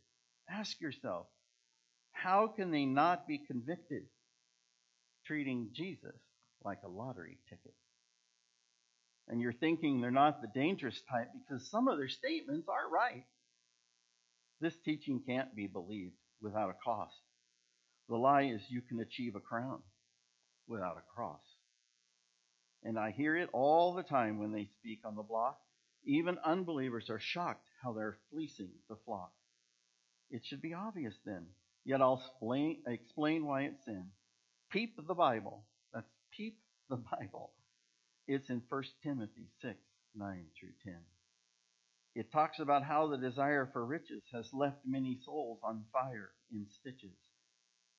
Ask 0.50 0.80
yourself, 0.82 1.28
how 2.12 2.48
can 2.48 2.72
they 2.72 2.86
not 2.86 3.28
be 3.28 3.40
convicted? 3.48 4.04
Treating 5.26 5.70
Jesus 5.74 6.16
like 6.64 6.80
a 6.84 6.90
lottery 6.90 7.38
ticket. 7.50 7.74
And 9.28 9.40
you're 9.40 9.54
thinking 9.54 10.02
they're 10.02 10.12
not 10.12 10.42
the 10.42 10.50
dangerous 10.54 11.00
type 11.10 11.30
because 11.34 11.70
some 11.70 11.88
of 11.88 11.98
their 11.98 12.10
statements 12.10 12.68
are 12.68 12.92
right. 12.92 13.24
This 14.60 14.76
teaching 14.84 15.22
can't 15.26 15.56
be 15.56 15.68
believed 15.68 16.16
without 16.42 16.70
a 16.70 16.76
cost. 16.84 17.16
The 18.10 18.16
lie 18.18 18.44
is 18.44 18.62
you 18.70 18.82
can 18.82 19.00
achieve 19.00 19.36
a 19.36 19.40
crown 19.40 19.80
without 20.68 20.98
a 20.98 21.16
cross. 21.16 21.42
And 22.84 22.98
I 22.98 23.12
hear 23.12 23.36
it 23.36 23.50
all 23.54 23.94
the 23.94 24.04
time 24.04 24.40
when 24.40 24.52
they 24.52 24.70
speak 24.80 25.02
on 25.06 25.16
the 25.16 25.24
block. 25.24 25.60
Even 26.04 26.38
unbelievers 26.44 27.10
are 27.10 27.20
shocked 27.20 27.68
how 27.84 27.94
they're 27.94 28.18
fleecing 28.32 28.72
the 28.90 28.98
flock. 29.06 29.32
It 30.32 30.44
should 30.46 30.62
be 30.62 30.74
obvious 30.74 31.14
then. 31.26 31.46
Yet 31.84 32.02
I'll 32.02 32.22
explain, 32.26 32.82
explain 32.88 33.46
why 33.46 33.64
it's 33.64 33.86
sin. 33.86 34.06
Peep 34.72 34.96
the 35.08 35.14
Bible. 35.14 35.64
That's 35.94 36.10
peep 36.32 36.58
the 36.90 36.98
Bible. 37.20 37.52
It's 38.28 38.50
in 38.50 38.62
1 38.68 38.84
Timothy 39.04 39.48
6, 39.62 39.78
9 40.16 40.46
through 40.60 40.70
10. 40.84 40.96
It 42.16 42.32
talks 42.32 42.60
about 42.60 42.84
how 42.84 43.08
the 43.08 43.18
desire 43.18 43.70
for 43.72 43.86
riches 43.86 44.24
has 44.34 44.54
left 44.54 44.80
many 44.86 45.18
souls 45.24 45.60
on 45.64 45.86
fire 45.94 46.32
in 46.52 46.68
stitches, 46.70 47.18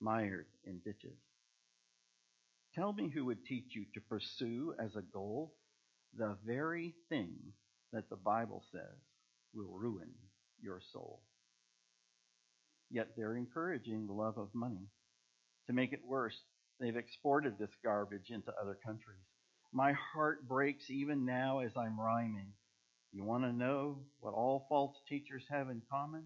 mired 0.00 0.46
in 0.64 0.80
ditches. 0.84 1.18
Tell 2.74 2.92
me 2.92 3.10
who 3.10 3.26
would 3.26 3.44
teach 3.44 3.74
you 3.74 3.84
to 3.94 4.00
pursue 4.00 4.74
as 4.78 4.96
a 4.96 5.02
goal 5.02 5.54
the 6.16 6.36
very 6.46 6.94
thing 7.08 7.34
that 7.92 8.08
the 8.08 8.16
Bible 8.16 8.62
says 8.72 8.98
will 9.54 9.76
ruin 9.78 10.10
your 10.60 10.80
soul. 10.92 11.20
Yet 12.90 13.08
they're 13.16 13.36
encouraging 13.36 14.06
the 14.06 14.12
love 14.14 14.38
of 14.38 14.54
money. 14.54 14.88
To 15.66 15.72
make 15.72 15.92
it 15.92 16.00
worse, 16.06 16.36
they've 16.80 16.96
exported 16.96 17.58
this 17.58 17.70
garbage 17.84 18.30
into 18.30 18.52
other 18.60 18.78
countries. 18.84 19.24
My 19.72 19.92
heart 20.14 20.48
breaks 20.48 20.90
even 20.90 21.24
now 21.24 21.60
as 21.60 21.72
I'm 21.76 22.00
rhyming. 22.00 22.52
You 23.12 23.24
want 23.24 23.44
to 23.44 23.52
know 23.52 23.98
what 24.20 24.34
all 24.34 24.66
false 24.68 24.96
teachers 25.08 25.44
have 25.50 25.68
in 25.68 25.82
common? 25.90 26.24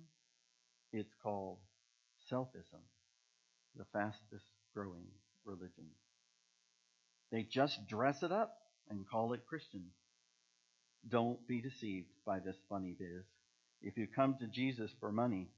It's 0.93 1.15
called 1.23 1.59
selfism, 2.33 2.83
the 3.77 3.85
fastest 3.93 4.47
growing 4.73 5.07
religion. 5.45 5.87
They 7.31 7.43
just 7.43 7.87
dress 7.89 8.23
it 8.23 8.33
up 8.33 8.57
and 8.89 9.09
call 9.09 9.33
it 9.33 9.47
Christian. 9.47 9.87
Don't 11.09 11.47
be 11.47 11.61
deceived 11.61 12.09
by 12.25 12.39
this 12.39 12.57
funny 12.69 12.95
biz. 12.99 13.25
If 13.83 13.97
you 13.97 14.07
come 14.07 14.37
to 14.41 14.47
Jesus 14.47 14.91
for 15.01 15.13
money, 15.13 15.49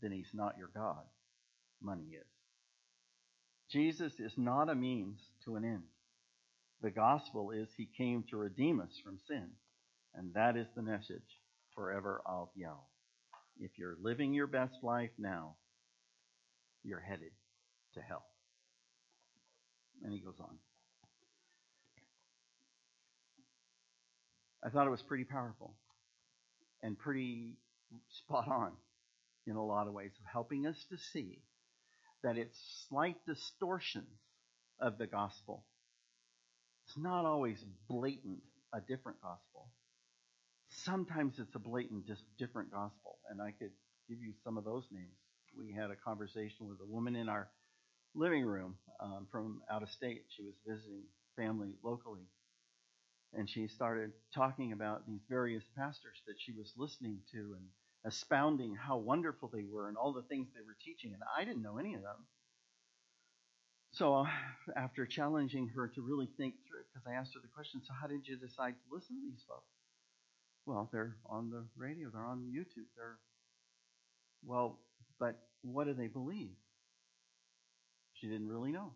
then 0.00 0.12
he's 0.12 0.30
not 0.34 0.56
your 0.58 0.70
God. 0.74 1.04
Money 1.80 2.08
is. 2.14 2.26
Jesus 3.70 4.12
is 4.18 4.32
not 4.36 4.68
a 4.68 4.74
means 4.74 5.18
to 5.44 5.56
an 5.56 5.64
end. 5.64 5.84
The 6.82 6.90
gospel 6.90 7.52
is 7.52 7.68
he 7.76 7.88
came 7.96 8.24
to 8.28 8.36
redeem 8.36 8.80
us 8.80 8.92
from 9.02 9.18
sin. 9.26 9.48
And 10.14 10.34
that 10.34 10.56
is 10.56 10.66
the 10.74 10.82
message 10.82 11.22
forever 11.74 12.20
I'll 12.26 12.52
yell. 12.54 12.88
If 13.58 13.78
you're 13.78 13.96
living 14.02 14.34
your 14.34 14.46
best 14.46 14.74
life 14.82 15.10
now, 15.18 15.56
you're 16.82 17.00
headed 17.00 17.32
to 17.94 18.00
hell. 18.00 18.24
And 20.02 20.12
he 20.12 20.20
goes 20.20 20.40
on. 20.40 20.58
I 24.64 24.70
thought 24.70 24.86
it 24.86 24.90
was 24.90 25.02
pretty 25.02 25.24
powerful 25.24 25.74
and 26.82 26.98
pretty 26.98 27.56
spot 28.10 28.48
on 28.48 28.72
in 29.46 29.56
a 29.56 29.64
lot 29.64 29.88
of 29.88 29.92
ways 29.92 30.12
of 30.18 30.30
helping 30.30 30.66
us 30.66 30.76
to 30.90 30.96
see 31.12 31.42
that 32.22 32.36
it's 32.36 32.56
slight 32.88 33.16
distortions 33.26 34.06
of 34.80 34.98
the 34.98 35.06
gospel. 35.06 35.64
It's 36.86 36.96
not 36.96 37.24
always 37.24 37.64
blatant, 37.88 38.42
a 38.72 38.80
different 38.80 39.20
gospel. 39.20 39.68
Sometimes 40.84 41.34
it's 41.38 41.54
a 41.54 41.58
blatant, 41.58 42.06
just 42.06 42.22
different 42.38 42.70
gospel. 42.70 43.18
And 43.30 43.42
I 43.42 43.52
could 43.52 43.72
give 44.08 44.18
you 44.20 44.32
some 44.44 44.56
of 44.56 44.64
those 44.64 44.84
names. 44.92 45.16
We 45.58 45.72
had 45.72 45.90
a 45.90 45.96
conversation 45.96 46.68
with 46.68 46.78
a 46.80 46.86
woman 46.86 47.16
in 47.16 47.28
our 47.28 47.48
living 48.14 48.44
room 48.44 48.76
um, 49.00 49.26
from 49.30 49.62
out 49.70 49.82
of 49.82 49.90
state. 49.90 50.24
She 50.36 50.42
was 50.42 50.54
visiting 50.66 51.02
family 51.36 51.74
locally. 51.82 52.26
And 53.34 53.48
she 53.48 53.66
started 53.68 54.12
talking 54.34 54.72
about 54.72 55.06
these 55.06 55.22
various 55.28 55.64
pastors 55.76 56.20
that 56.26 56.36
she 56.38 56.52
was 56.52 56.72
listening 56.76 57.20
to 57.32 57.54
and 57.56 57.66
expounding 58.04 58.74
how 58.74 58.98
wonderful 58.98 59.48
they 59.52 59.64
were 59.64 59.88
and 59.88 59.96
all 59.96 60.12
the 60.12 60.22
things 60.22 60.48
they 60.54 60.60
were 60.66 60.76
teaching. 60.84 61.14
And 61.14 61.22
I 61.36 61.44
didn't 61.44 61.62
know 61.62 61.78
any 61.78 61.94
of 61.94 62.02
them. 62.02 62.26
So 63.92 64.26
after 64.76 65.06
challenging 65.06 65.68
her 65.68 65.88
to 65.88 66.02
really 66.02 66.28
think 66.36 66.54
through 66.66 66.84
because 66.92 67.06
I 67.06 67.14
asked 67.14 67.34
her 67.34 67.40
the 67.42 67.48
question, 67.54 67.80
so 67.84 67.92
how 68.00 68.06
did 68.06 68.26
you 68.26 68.36
decide 68.36 68.72
to 68.74 68.94
listen 68.94 69.16
to 69.16 69.22
these 69.30 69.44
folks? 69.48 69.68
Well, 70.66 70.88
they're 70.92 71.16
on 71.26 71.50
the 71.50 71.66
radio, 71.76 72.10
they're 72.12 72.24
on 72.24 72.52
YouTube, 72.54 72.88
they're 72.96 73.18
well, 74.44 74.80
but 75.18 75.38
what 75.62 75.84
do 75.86 75.94
they 75.94 76.08
believe? 76.08 76.50
She 78.22 78.28
didn't 78.28 78.48
really 78.48 78.70
know. 78.70 78.92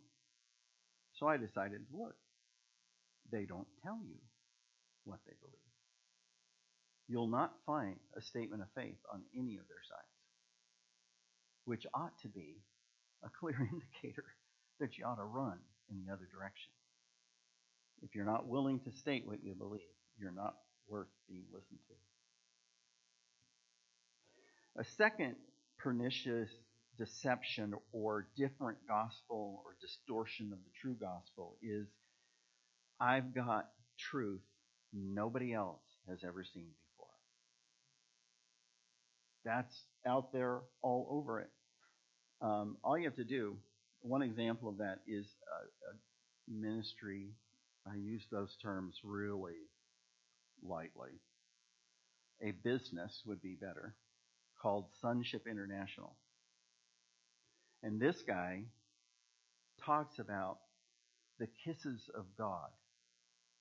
So 1.18 1.27
I 1.27 1.37
decided 1.37 1.81
to 1.91 1.97
look. 1.97 2.14
They 3.33 3.45
don't 3.45 3.66
tell 3.83 3.99
you 4.07 4.20
what 5.05 5.18
they 5.27 5.33
believe. 5.41 5.59
You'll 7.09 7.27
not 7.27 7.53
find 7.66 7.97
a 8.16 8.22
statement 8.22 8.62
of 8.62 8.68
faith 8.77 8.99
on 9.12 9.22
any 9.37 9.57
of 9.57 9.66
their 9.66 9.83
sites, 9.89 10.22
which 11.64 11.87
ought 11.93 12.16
to 12.22 12.29
be 12.29 12.55
a 13.24 13.29
clear 13.41 13.57
indicator 13.72 14.24
that 14.79 14.97
you 14.97 15.05
ought 15.05 15.16
to 15.16 15.24
run 15.24 15.59
in 15.91 16.05
the 16.07 16.12
other 16.12 16.29
direction. 16.33 16.70
If 18.03 18.14
you're 18.14 18.24
not 18.24 18.47
willing 18.47 18.79
to 18.81 18.93
state 18.93 19.27
what 19.27 19.43
you 19.43 19.55
believe, 19.55 19.81
you're 20.20 20.31
not 20.31 20.55
worth 20.87 21.09
being 21.29 21.47
listened 21.53 21.81
to. 21.89 21.95
A 24.83 24.85
second 24.97 25.35
pernicious 25.79 26.51
deception 26.99 27.75
or 27.93 28.29
different 28.37 28.79
gospel 28.89 29.63
or 29.65 29.77
distortion 29.81 30.53
of 30.53 30.59
the 30.59 30.71
true 30.81 30.97
gospel 31.01 31.57
is 31.63 31.87
I've 33.01 33.35
got 33.35 33.69
truth 33.99 34.41
nobody 34.93 35.53
else 35.53 35.83
has 36.09 36.19
ever 36.25 36.45
seen 36.45 36.69
before. 36.69 37.09
That's 39.45 39.75
out 40.07 40.33
there 40.33 40.61
all 40.83 41.07
over 41.11 41.41
it. 41.41 41.51
Um, 42.41 42.77
all 42.83 42.99
you 42.99 43.05
have 43.05 43.17
to 43.17 43.25
do, 43.25 43.57
one 44.01 44.23
example 44.23 44.69
of 44.69 44.79
that 44.79 44.99
is 45.07 45.27
a, 45.27 45.91
a 45.91 46.61
ministry. 46.61 47.29
I 47.87 47.97
use 47.97 48.23
those 48.31 48.57
terms 48.63 48.97
really 49.05 49.69
lightly. 50.63 51.21
A 52.43 52.51
business 52.51 53.23
would 53.27 53.41
be 53.41 53.57
better 53.61 53.95
called 54.61 54.87
Sonship 55.01 55.47
International. 55.51 56.17
And 57.87 58.01
this 58.01 58.20
guy 58.26 58.64
talks 59.84 60.18
about 60.18 60.59
the 61.39 61.47
kisses 61.64 62.11
of 62.18 62.24
God 62.37 62.68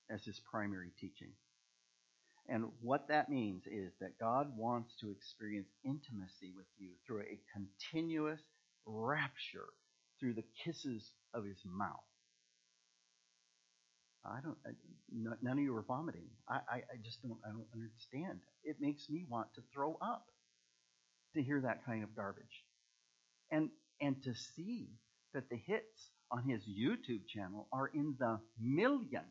as 0.09 0.23
his 0.23 0.41
primary 0.49 0.89
teaching. 0.99 1.29
And 2.49 2.65
what 2.81 3.07
that 3.09 3.29
means 3.29 3.67
is 3.67 3.93
that 4.01 4.17
God 4.19 4.47
wants 4.57 4.95
to 5.01 5.11
experience 5.11 5.67
intimacy 5.83 6.53
with 6.57 6.65
you 6.79 6.89
through 7.05 7.21
a 7.21 7.39
continuous 7.53 8.41
rapture 8.87 9.67
through 10.19 10.33
the 10.33 10.45
kisses 10.63 11.11
of 11.35 11.45
his 11.45 11.59
mouth. 11.63 12.09
I 14.25 14.39
don't. 14.41 14.57
None 15.43 15.59
of 15.59 15.63
you 15.63 15.75
are 15.75 15.83
vomiting. 15.83 16.29
I, 16.49 16.55
I, 16.55 16.75
I 16.77 16.97
just 17.03 17.21
don't. 17.21 17.37
I 17.45 17.49
don't 17.49 17.67
understand. 17.75 18.39
It 18.63 18.77
makes 18.79 19.07
me 19.07 19.23
want 19.29 19.53
to 19.53 19.61
throw 19.71 19.99
up 20.01 20.25
to 21.35 21.43
hear 21.43 21.61
that 21.61 21.85
kind 21.85 22.03
of 22.03 22.15
garbage, 22.15 22.63
and 23.51 23.69
and 24.01 24.21
to 24.23 24.33
see 24.55 24.89
that 25.33 25.49
the 25.49 25.57
hits 25.57 26.09
on 26.31 26.43
his 26.43 26.61
YouTube 26.63 27.27
channel 27.27 27.67
are 27.71 27.87
in 27.93 28.15
the 28.19 28.39
millions. 28.59 29.25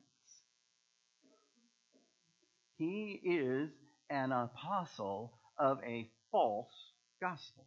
He 2.76 3.20
is 3.24 3.70
an 4.10 4.32
apostle 4.32 5.32
of 5.58 5.78
a 5.84 6.10
false 6.30 6.72
gospel. 7.20 7.64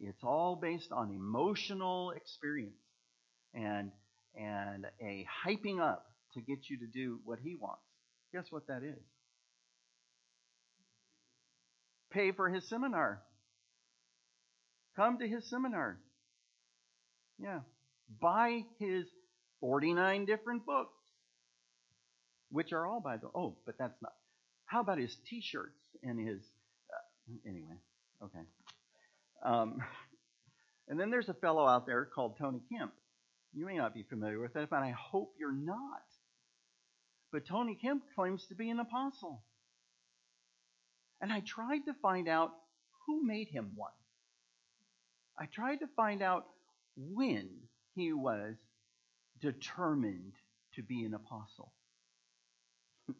It's 0.00 0.22
all 0.22 0.56
based 0.56 0.92
on 0.92 1.10
emotional 1.10 2.10
experience 2.10 2.74
and 3.54 3.90
and 4.38 4.86
a 5.00 5.26
hyping 5.46 5.80
up 5.80 6.04
to 6.34 6.40
get 6.40 6.68
you 6.68 6.78
to 6.78 6.86
do 6.86 7.20
what 7.24 7.38
he 7.42 7.56
wants. 7.56 7.80
Guess 8.34 8.46
what 8.50 8.66
that 8.66 8.82
is? 8.82 9.02
Pay 12.10 12.32
for 12.32 12.50
his 12.50 12.68
seminar. 12.68 13.22
Come 14.96 15.18
to 15.18 15.28
his 15.28 15.48
seminar. 15.48 15.98
Yeah. 17.38 17.60
Buy 18.20 18.62
his 18.78 19.06
49 19.60 20.24
different 20.24 20.64
books, 20.64 20.96
which 22.50 22.72
are 22.72 22.86
all 22.86 23.00
by 23.00 23.18
the. 23.18 23.28
Oh, 23.34 23.56
but 23.66 23.76
that's 23.78 24.00
not. 24.00 24.12
How 24.64 24.80
about 24.80 24.98
his 24.98 25.14
t 25.28 25.42
shirts 25.42 25.78
and 26.02 26.18
his. 26.18 26.40
Uh, 26.90 27.48
anyway, 27.48 27.76
okay. 28.22 28.40
Um, 29.44 29.82
and 30.88 30.98
then 30.98 31.10
there's 31.10 31.28
a 31.28 31.34
fellow 31.34 31.66
out 31.66 31.86
there 31.86 32.04
called 32.06 32.36
Tony 32.38 32.60
Kemp. 32.72 32.92
You 33.52 33.66
may 33.66 33.76
not 33.76 33.94
be 33.94 34.02
familiar 34.02 34.40
with 34.40 34.56
it, 34.56 34.70
but 34.70 34.82
I 34.82 34.90
hope 34.90 35.34
you're 35.38 35.52
not. 35.52 36.02
But 37.32 37.46
Tony 37.46 37.76
Kemp 37.80 38.02
claims 38.14 38.46
to 38.48 38.54
be 38.54 38.70
an 38.70 38.80
apostle. 38.80 39.42
And 41.20 41.32
I 41.32 41.42
tried 41.46 41.84
to 41.86 41.94
find 42.00 42.28
out 42.28 42.52
who 43.06 43.26
made 43.26 43.48
him 43.48 43.72
one. 43.74 43.90
I 45.38 45.46
tried 45.46 45.80
to 45.80 45.86
find 45.96 46.22
out 46.22 46.46
when 46.96 47.48
he 47.94 48.12
was 48.12 48.54
determined 49.40 50.32
to 50.74 50.82
be 50.82 51.04
an 51.04 51.14
apostle. 51.14 51.72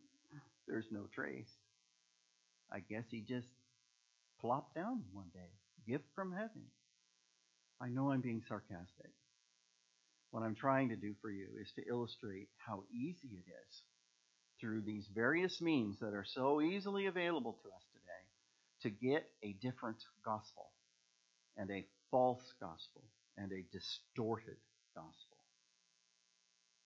There's 0.66 0.88
no 0.90 1.06
trace. 1.14 1.50
I 2.72 2.80
guess 2.80 3.04
he 3.10 3.20
just 3.20 3.48
plopped 4.40 4.74
down 4.74 5.02
one 5.12 5.30
day. 5.34 5.50
Gift 5.86 6.06
from 6.14 6.32
heaven. 6.32 6.64
I 7.80 7.88
know 7.88 8.10
I'm 8.10 8.22
being 8.22 8.42
sarcastic. 8.48 9.10
What 10.30 10.42
I'm 10.42 10.54
trying 10.54 10.88
to 10.88 10.96
do 10.96 11.14
for 11.20 11.30
you 11.30 11.46
is 11.60 11.70
to 11.76 11.88
illustrate 11.88 12.48
how 12.56 12.84
easy 12.92 13.28
it 13.28 13.50
is 13.50 13.82
through 14.60 14.82
these 14.82 15.08
various 15.14 15.60
means 15.60 15.98
that 16.00 16.14
are 16.14 16.24
so 16.26 16.60
easily 16.60 17.06
available 17.06 17.58
to 17.62 17.68
us 17.68 17.84
today 17.92 18.26
to 18.82 19.06
get 19.06 19.28
a 19.42 19.52
different 19.60 19.98
gospel 20.24 20.70
and 21.56 21.70
a 21.70 21.86
false 22.10 22.42
gospel 22.60 23.02
and 23.36 23.52
a 23.52 23.64
distorted 23.72 24.56
gospel. 24.94 25.36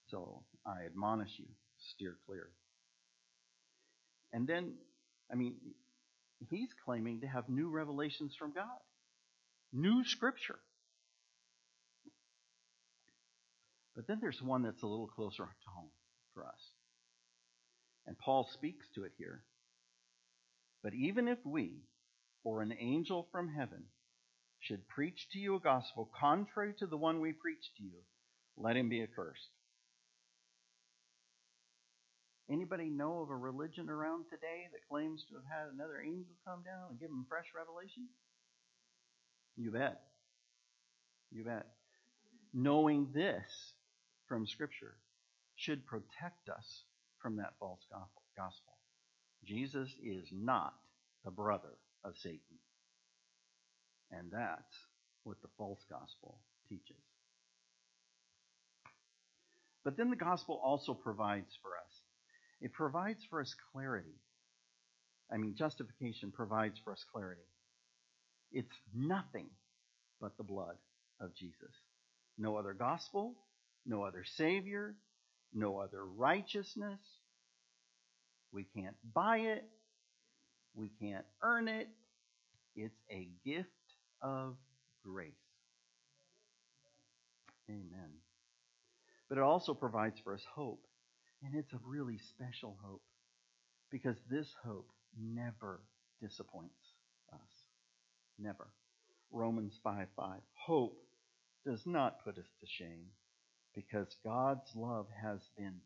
So 0.09 0.43
I 0.66 0.85
admonish 0.87 1.39
you, 1.39 1.47
steer 1.79 2.16
clear. 2.27 2.49
And 4.33 4.47
then, 4.47 4.75
I 5.31 5.37
mean, 5.37 5.57
he's 6.51 6.71
claiming 6.85 7.21
to 7.21 7.27
have 7.27 7.49
new 7.49 7.68
revelations 7.68 8.35
from 8.39 8.53
God, 8.53 8.81
new 9.73 10.05
scripture. 10.05 10.59
But 13.95 14.07
then 14.07 14.18
there's 14.21 14.41
one 14.43 14.62
that's 14.62 14.83
a 14.83 14.87
little 14.87 15.09
closer 15.09 15.45
to 15.45 15.71
home 15.75 15.91
for 16.35 16.47
us. 16.47 16.71
And 18.07 18.18
Paul 18.18 18.49
speaks 18.53 18.87
to 18.95 19.05
it 19.05 19.12
here. 19.18 19.43
But 20.83 20.95
even 20.95 21.29
if 21.29 21.39
we, 21.45 21.83
or 22.43 22.62
an 22.62 22.73
angel 22.81 23.29
from 23.31 23.49
heaven, 23.49 23.85
should 24.61 24.87
preach 24.89 25.29
to 25.33 25.39
you 25.39 25.57
a 25.57 25.61
gospel 25.61 26.11
contrary 26.19 26.75
to 26.79 26.87
the 26.87 26.97
one 26.97 27.21
we 27.21 27.33
preach 27.33 27.73
to 27.79 27.83
you, 27.83 27.99
let 28.57 28.77
him 28.77 28.89
be 28.89 29.03
accursed. 29.03 29.51
Anybody 32.51 32.91
know 32.91 33.21
of 33.21 33.31
a 33.31 33.37
religion 33.37 33.89
around 33.89 34.25
today 34.25 34.69
that 34.73 34.89
claims 34.91 35.25
to 35.29 35.37
have 35.37 35.45
had 35.45 35.73
another 35.73 36.01
angel 36.01 36.35
come 36.45 36.63
down 36.65 36.91
and 36.91 36.99
give 37.01 37.09
them 37.09 37.25
fresh 37.29 37.47
revelation? 37.57 38.09
You 39.57 39.71
bet. 39.71 40.01
You 41.31 41.45
bet. 41.45 41.67
Knowing 42.53 43.09
this 43.15 43.75
from 44.27 44.47
Scripture 44.47 44.97
should 45.55 45.87
protect 45.87 46.49
us 46.49 46.83
from 47.23 47.37
that 47.37 47.55
false 47.61 47.87
gospel. 48.37 48.73
Jesus 49.45 49.89
is 50.03 50.27
not 50.33 50.75
the 51.25 51.31
brother 51.31 51.79
of 52.05 52.15
Satan. 52.17 52.59
And 54.13 54.31
that's 54.31 54.77
what 55.25 55.41
the 55.43 55.49
false 55.57 55.85
gospel 55.89 56.41
teaches. 56.69 56.97
But 59.85 59.97
then 59.97 60.11
the 60.11 60.17
gospel 60.17 60.61
also 60.63 60.95
provides 60.95 61.57
for 61.63 61.71
us. 61.71 62.03
It 62.61 62.73
provides 62.73 63.21
for 63.31 63.41
us 63.41 63.55
clarity. 63.73 64.19
I 65.33 65.37
mean, 65.37 65.55
justification 65.57 66.33
provides 66.33 66.79
for 66.85 66.93
us 66.93 67.05
clarity. 67.13 67.41
It's 68.53 68.75
nothing 68.95 69.47
but 70.21 70.37
the 70.37 70.45
blood 70.45 70.77
of 71.21 71.35
Jesus. 71.35 71.73
No 72.37 72.57
other 72.57 72.75
gospel, 72.75 73.35
no 73.87 74.03
other 74.03 74.25
Savior, 74.37 74.95
no 75.55 75.79
other 75.79 76.05
righteousness. 76.05 77.01
We 78.53 78.67
can't 78.77 78.97
buy 79.15 79.39
it. 79.39 79.65
We 80.75 80.91
can't 81.01 81.25
earn 81.43 81.69
it. 81.69 81.89
It's 82.77 83.01
a 83.11 83.29
gift 83.45 83.69
of 84.23 84.57
grace. 85.05 85.33
Amen. 87.68 88.11
But 89.29 89.39
it 89.39 89.45
also 89.45 89.75
provides 89.75 90.18
for 90.23 90.35
us 90.35 90.45
hope. 90.55 90.87
And 91.43 91.55
it's 91.55 91.73
a 91.73 91.81
really 91.87 92.18
special 92.18 92.77
hope 92.83 93.03
because 93.91 94.16
this 94.31 94.55
hope 94.62 94.91
never 95.18 95.81
disappoints 96.21 96.75
us. 97.33 97.64
Never. 98.39 98.68
Romans 99.31 99.79
5 99.83 100.09
5. 100.16 100.41
Hope 100.66 100.99
does 101.64 101.83
not 101.87 102.25
put 102.25 102.39
us 102.39 102.49
to 102.61 102.66
shame 102.66 103.07
because 103.75 104.16
God's 104.25 104.71
love 104.75 105.07
has 105.23 105.41
been 105.57 105.77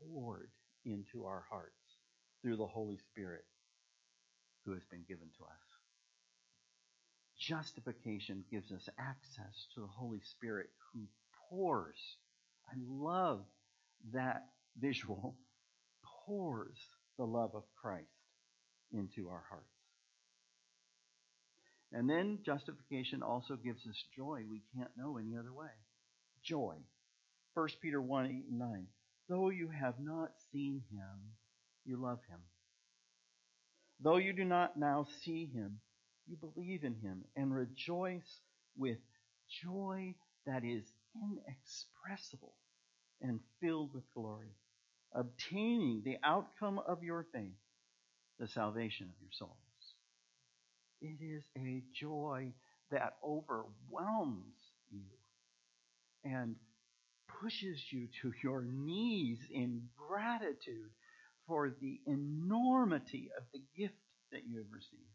poured 0.00 0.50
into 0.84 1.26
our 1.26 1.44
hearts 1.50 1.98
through 2.42 2.56
the 2.56 2.66
Holy 2.66 2.98
Spirit 3.10 3.44
who 4.64 4.72
has 4.72 4.82
been 4.90 5.04
given 5.08 5.28
to 5.38 5.44
us. 5.44 5.73
Justification 7.48 8.44
gives 8.50 8.72
us 8.72 8.88
access 8.98 9.66
to 9.74 9.80
the 9.80 9.86
Holy 9.86 10.20
Spirit 10.36 10.70
who 10.92 11.00
pours. 11.48 11.98
I 12.70 12.76
love 12.88 13.44
that 14.12 14.44
visual. 14.80 15.36
Pours 16.26 16.78
the 17.18 17.24
love 17.24 17.50
of 17.54 17.64
Christ 17.80 18.08
into 18.92 19.28
our 19.28 19.44
hearts. 19.48 19.66
And 21.92 22.08
then 22.08 22.38
justification 22.44 23.22
also 23.22 23.56
gives 23.56 23.86
us 23.86 24.04
joy 24.16 24.42
we 24.50 24.62
can't 24.74 24.90
know 24.96 25.18
any 25.18 25.36
other 25.36 25.52
way. 25.52 25.68
Joy. 26.42 26.76
1 27.54 27.68
Peter 27.82 28.00
1 28.00 28.26
8 28.26 28.30
and 28.50 28.58
9. 28.58 28.86
Though 29.28 29.50
you 29.50 29.68
have 29.68 29.94
not 30.00 30.30
seen 30.50 30.82
him, 30.90 31.34
you 31.84 31.96
love 31.96 32.20
him. 32.28 32.40
Though 34.00 34.16
you 34.16 34.32
do 34.32 34.44
not 34.44 34.76
now 34.76 35.06
see 35.24 35.46
him, 35.46 35.80
you 36.26 36.36
believe 36.36 36.84
in 36.84 36.94
him 36.94 37.24
and 37.36 37.54
rejoice 37.54 38.40
with 38.76 38.98
joy 39.62 40.14
that 40.46 40.64
is 40.64 40.84
inexpressible 41.14 42.54
and 43.20 43.40
filled 43.60 43.94
with 43.94 44.04
glory, 44.14 44.54
obtaining 45.14 46.02
the 46.04 46.16
outcome 46.24 46.80
of 46.86 47.02
your 47.02 47.26
faith, 47.32 47.56
the 48.38 48.48
salvation 48.48 49.06
of 49.08 49.20
your 49.20 49.32
souls. 49.32 49.50
It 51.00 51.22
is 51.22 51.44
a 51.56 51.82
joy 51.94 52.52
that 52.90 53.16
overwhelms 53.22 54.54
you 54.90 55.02
and 56.24 56.56
pushes 57.40 57.80
you 57.90 58.08
to 58.22 58.32
your 58.42 58.62
knees 58.62 59.38
in 59.50 59.82
gratitude 59.96 60.90
for 61.46 61.70
the 61.80 62.00
enormity 62.06 63.30
of 63.36 63.44
the 63.52 63.60
gift 63.76 63.94
that 64.32 64.42
you 64.48 64.58
have 64.58 64.72
received. 64.72 65.13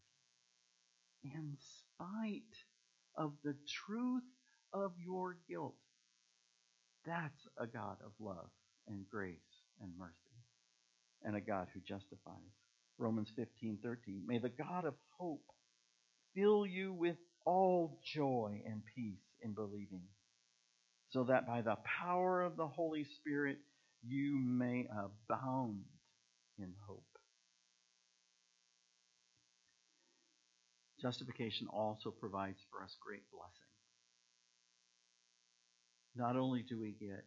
In 1.23 1.57
spite 1.59 2.65
of 3.15 3.33
the 3.43 3.55
truth 3.67 4.23
of 4.73 4.93
your 5.03 5.37
guilt, 5.47 5.75
that's 7.05 7.47
a 7.57 7.67
God 7.67 7.97
of 8.05 8.11
love 8.19 8.49
and 8.87 9.05
grace 9.09 9.63
and 9.81 9.91
mercy, 9.97 10.13
and 11.23 11.35
a 11.35 11.41
God 11.41 11.67
who 11.73 11.79
justifies. 11.81 12.53
Romans 12.97 13.31
15:13. 13.37 14.25
May 14.25 14.39
the 14.39 14.49
God 14.49 14.85
of 14.85 14.95
hope 15.17 15.45
fill 16.35 16.65
you 16.65 16.93
with 16.93 17.17
all 17.45 17.99
joy 18.03 18.61
and 18.65 18.83
peace 18.95 19.23
in 19.41 19.53
believing, 19.53 20.07
so 21.09 21.23
that 21.25 21.47
by 21.47 21.61
the 21.61 21.77
power 21.77 22.41
of 22.41 22.55
the 22.55 22.67
Holy 22.67 23.03
Spirit 23.03 23.57
you 24.01 24.37
may 24.37 24.87
abound 24.87 25.85
in 26.57 26.73
hope. 26.85 27.08
Justification 31.01 31.67
also 31.71 32.11
provides 32.11 32.59
for 32.69 32.83
us 32.83 32.95
great 33.05 33.23
blessing. 33.31 33.69
Not 36.15 36.35
only 36.35 36.63
do 36.63 36.79
we 36.79 36.91
get 36.99 37.23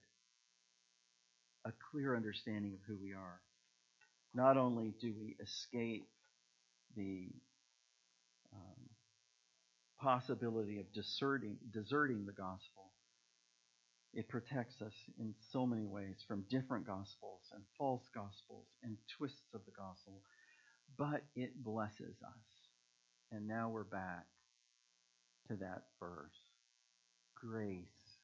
a 1.64 1.72
clear 1.90 2.14
understanding 2.16 2.74
of 2.74 2.80
who 2.86 2.98
we 3.00 3.14
are, 3.14 3.40
not 4.34 4.56
only 4.56 4.92
do 5.00 5.14
we 5.18 5.36
escape 5.42 6.06
the 6.96 7.28
um, 8.52 8.88
possibility 10.00 10.78
of 10.78 10.92
deserting, 10.92 11.56
deserting 11.72 12.26
the 12.26 12.32
gospel, 12.32 12.92
it 14.12 14.28
protects 14.28 14.82
us 14.82 14.92
in 15.18 15.34
so 15.52 15.66
many 15.66 15.86
ways 15.86 16.16
from 16.28 16.44
different 16.50 16.86
gospels 16.86 17.40
and 17.54 17.62
false 17.78 18.04
gospels 18.14 18.66
and 18.82 18.96
twists 19.16 19.54
of 19.54 19.62
the 19.64 19.72
gospel, 19.72 20.20
but 20.98 21.22
it 21.34 21.62
blesses 21.62 22.16
us. 22.22 22.61
And 23.32 23.48
now 23.48 23.70
we're 23.70 23.84
back 23.84 24.26
to 25.48 25.56
that 25.56 25.84
verse 25.98 26.36
grace 27.34 28.18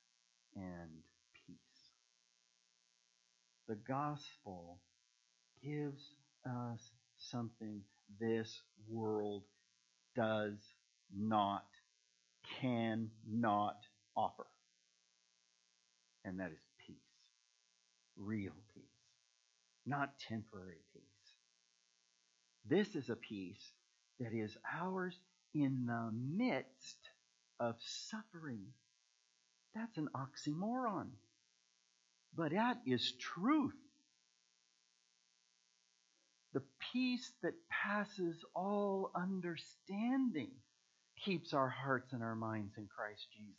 and 0.54 1.02
peace. 1.46 1.56
The 3.68 3.76
gospel 3.88 4.78
gives 5.64 6.02
us 6.46 6.90
something 7.16 7.80
this 8.20 8.60
world 8.86 9.44
does 10.14 10.58
not, 11.16 11.64
cannot 12.60 13.78
offer. 14.14 14.46
And 16.24 16.38
that 16.38 16.52
is 16.52 16.66
peace. 16.86 16.96
Real 18.18 18.52
peace. 18.74 18.84
Not 19.86 20.18
temporary 20.28 20.82
peace. 20.92 21.02
This 22.68 22.94
is 22.94 23.08
a 23.08 23.16
peace 23.16 23.72
that 24.20 24.32
is 24.32 24.56
ours 24.80 25.18
in 25.54 25.86
the 25.86 26.10
midst 26.12 26.98
of 27.60 27.76
suffering. 27.80 28.66
That's 29.74 29.96
an 29.96 30.08
oxymoron. 30.14 31.08
But 32.36 32.52
that 32.52 32.78
is 32.86 33.12
truth. 33.18 33.74
The 36.54 36.62
peace 36.92 37.32
that 37.42 37.54
passes 37.70 38.36
all 38.54 39.10
understanding 39.14 40.50
keeps 41.24 41.52
our 41.52 41.68
hearts 41.68 42.12
and 42.12 42.22
our 42.22 42.34
minds 42.34 42.74
in 42.78 42.86
Christ 42.86 43.26
Jesus. 43.36 43.54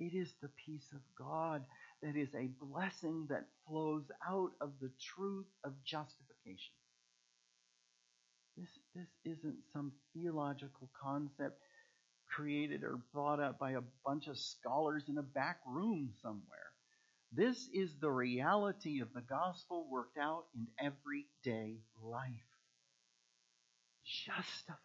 It 0.00 0.16
is 0.16 0.34
the 0.42 0.50
peace 0.66 0.86
of 0.92 1.00
God 1.16 1.64
that 2.02 2.16
is 2.16 2.34
a 2.34 2.50
blessing 2.60 3.26
that 3.30 3.46
flows 3.66 4.04
out 4.28 4.52
of 4.60 4.72
the 4.80 4.90
truth 5.00 5.46
of 5.64 5.72
justification. 5.84 6.74
This, 8.94 9.36
isn't 9.36 9.56
some 9.72 9.92
theological 10.14 10.88
concept 11.02 11.58
created 12.28 12.84
or 12.84 12.98
thought 13.12 13.40
up 13.40 13.58
by 13.58 13.72
a 13.72 13.80
bunch 14.04 14.28
of 14.28 14.38
scholars 14.38 15.04
in 15.08 15.18
a 15.18 15.22
back 15.22 15.58
room 15.66 16.10
somewhere. 16.22 16.72
This 17.32 17.68
is 17.72 17.90
the 18.00 18.10
reality 18.10 19.00
of 19.00 19.12
the 19.12 19.20
gospel 19.20 19.88
worked 19.90 20.18
out 20.18 20.44
in 20.54 20.68
everyday 20.78 21.78
life. 22.00 22.30
Justified 24.26 24.78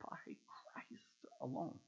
by 0.00 0.16
Christ 0.24 1.02
alone. 1.40 1.78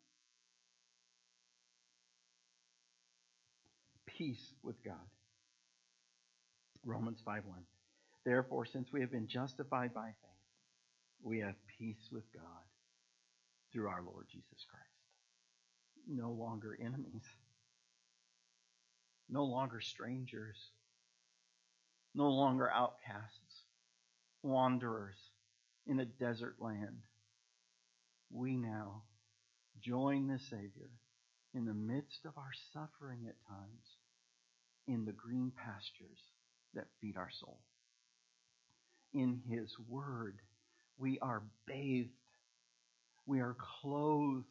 Peace 4.06 4.52
with 4.64 4.82
God. 4.82 4.96
Romans 6.84 7.20
5 7.24 7.44
1. 7.44 7.58
Therefore, 8.28 8.66
since 8.66 8.92
we 8.92 9.00
have 9.00 9.10
been 9.10 9.26
justified 9.26 9.94
by 9.94 10.08
faith, 10.08 11.22
we 11.22 11.38
have 11.38 11.54
peace 11.78 12.10
with 12.12 12.30
God 12.34 12.66
through 13.72 13.88
our 13.88 14.02
Lord 14.02 14.26
Jesus 14.30 14.66
Christ. 14.70 14.84
No 16.06 16.32
longer 16.32 16.76
enemies, 16.78 17.24
no 19.30 19.44
longer 19.44 19.80
strangers, 19.80 20.58
no 22.14 22.28
longer 22.28 22.70
outcasts, 22.70 23.62
wanderers 24.42 25.16
in 25.86 25.98
a 25.98 26.04
desert 26.04 26.56
land. 26.60 26.98
We 28.30 28.58
now 28.58 29.04
join 29.80 30.26
the 30.26 30.38
Savior 30.38 30.90
in 31.54 31.64
the 31.64 31.72
midst 31.72 32.26
of 32.26 32.36
our 32.36 32.52
suffering 32.74 33.24
at 33.26 33.48
times 33.48 33.96
in 34.86 35.06
the 35.06 35.12
green 35.12 35.50
pastures 35.56 36.20
that 36.74 36.88
feed 37.00 37.16
our 37.16 37.30
soul. 37.30 37.60
In 39.14 39.40
His 39.48 39.74
Word, 39.88 40.36
we 40.98 41.18
are 41.20 41.42
bathed, 41.66 42.10
we 43.26 43.40
are 43.40 43.56
clothed 43.80 44.44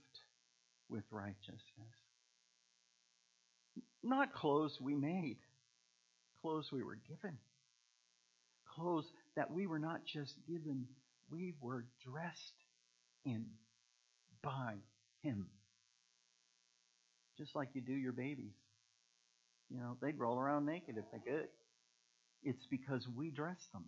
with 0.90 1.04
righteousness. 1.12 1.62
Not 4.04 4.34
clothes 4.34 4.78
we 4.82 4.96
made, 4.96 5.38
clothes 6.42 6.70
we 6.72 6.84
were 6.84 6.98
given. 7.08 7.38
Clothes 8.76 9.06
that 9.36 9.52
we 9.52 9.68
were 9.68 9.80
not 9.80 10.02
just 10.06 10.36
given, 10.48 10.86
we 11.30 11.54
were 11.62 11.86
dressed 12.06 12.64
in 13.26 13.46
by 14.44 14.76
Him. 15.24 15.48
Just 17.38 17.56
like 17.56 17.70
you 17.74 17.82
do 17.82 17.94
your 17.94 18.14
babies. 18.14 18.54
You 19.70 19.80
know, 19.80 19.98
they'd 20.02 20.18
roll 20.18 20.40
around 20.40 20.66
naked 20.66 20.98
if 20.98 21.06
they 21.12 21.20
could. 21.20 21.48
It's 22.44 22.66
because 22.70 23.08
we 23.16 23.30
dress 23.30 23.68
them 23.74 23.84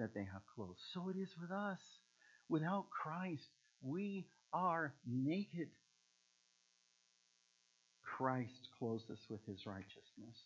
that 0.00 0.14
they 0.14 0.26
have 0.32 0.42
clothes. 0.54 0.80
So 0.92 1.08
it 1.08 1.16
is 1.16 1.28
with 1.40 1.50
us. 1.50 1.78
Without 2.48 2.86
Christ, 2.90 3.48
we 3.82 4.26
are 4.52 4.94
naked. 5.06 5.68
Christ 8.02 8.68
clothes 8.78 9.04
us 9.10 9.20
with 9.28 9.44
his 9.46 9.64
righteousness. 9.66 10.36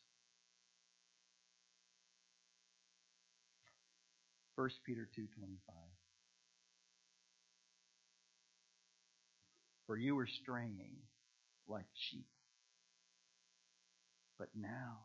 1 4.57 4.69
Peter 4.87 5.09
2:25 5.17 5.59
For 9.87 9.97
you 9.97 10.15
were 10.15 10.29
straying 10.29 10.97
like 11.67 11.87
sheep 11.95 12.27
but 14.39 14.49
now 14.55 14.99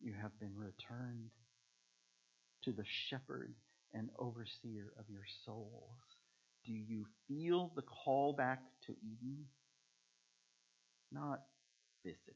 you 0.00 0.12
have 0.20 0.38
been 0.38 0.56
returned 0.56 1.30
to 2.64 2.72
the 2.72 2.84
shepherd 3.08 3.54
and 3.92 4.10
overseer 4.18 4.92
of 4.98 5.04
your 5.08 5.24
souls. 5.44 6.00
Do 6.64 6.72
you 6.72 7.06
feel 7.28 7.72
the 7.76 7.82
call 7.82 8.32
back 8.32 8.60
to 8.86 8.92
Eden? 8.92 9.44
Not 11.12 11.42
physically, 12.02 12.34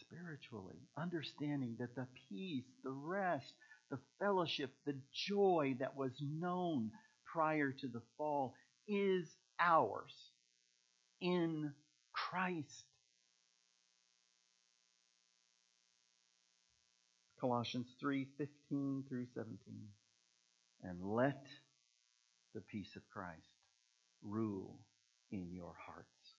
spiritually, 0.00 0.80
understanding 0.98 1.76
that 1.78 1.94
the 1.94 2.06
peace, 2.28 2.66
the 2.84 2.90
rest, 2.90 3.54
the 3.90 3.98
fellowship, 4.18 4.70
the 4.84 4.96
joy 5.28 5.76
that 5.78 5.96
was 5.96 6.12
known 6.20 6.90
prior 7.24 7.72
to 7.72 7.88
the 7.88 8.02
fall 8.16 8.54
is 8.86 9.28
ours 9.60 10.14
in 11.20 11.72
Christ. 12.12 12.84
Colossians 17.40 17.86
3:15 18.00 19.04
through 19.08 19.26
17. 19.34 19.92
And 20.82 21.02
let 21.02 21.46
the 22.54 22.60
peace 22.60 22.96
of 22.96 23.08
Christ 23.08 23.54
rule 24.22 24.78
in 25.30 25.52
your 25.52 25.74
hearts. 25.74 26.36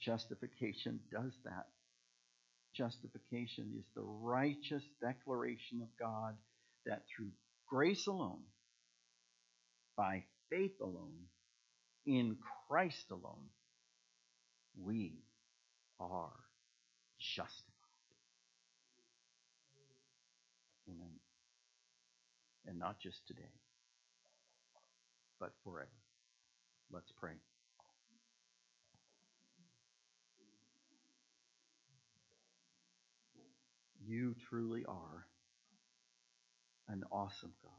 Justification 0.00 1.00
does 1.10 1.32
that. 1.44 1.66
Justification 2.74 3.74
is 3.78 3.84
the 3.94 4.02
righteous 4.02 4.84
declaration 5.00 5.82
of 5.82 5.88
God 5.98 6.36
that 6.86 7.02
through 7.08 7.32
grace 7.66 8.06
alone, 8.06 8.42
by 9.96 10.24
faith 10.48 10.80
alone, 10.80 11.26
in 12.06 12.36
Christ 12.68 13.10
alone, 13.10 13.50
we 14.76 15.24
are 16.00 16.32
justified. 17.18 17.77
Amen. 20.88 21.12
And 22.66 22.78
not 22.78 23.00
just 23.00 23.26
today, 23.26 23.52
but 25.40 25.52
forever. 25.64 25.88
Let's 26.92 27.12
pray. 27.18 27.34
You 34.06 34.34
truly 34.48 34.84
are 34.88 35.26
an 36.88 37.04
awesome 37.12 37.52
God, 37.62 37.72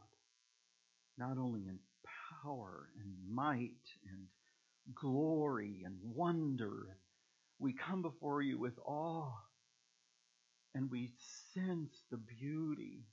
not 1.18 1.38
only 1.40 1.62
in 1.68 1.80
power 2.44 2.90
and 3.00 3.14
might 3.34 3.72
and 4.12 4.28
glory 4.94 5.84
and 5.86 5.96
wonder. 6.04 6.98
We 7.60 7.74
come 7.74 8.02
before 8.02 8.42
you 8.42 8.60
with 8.60 8.78
awe 8.86 9.34
and 10.76 10.90
we 10.92 11.12
sense 11.54 12.04
the 12.12 12.18
beauty 12.18 13.06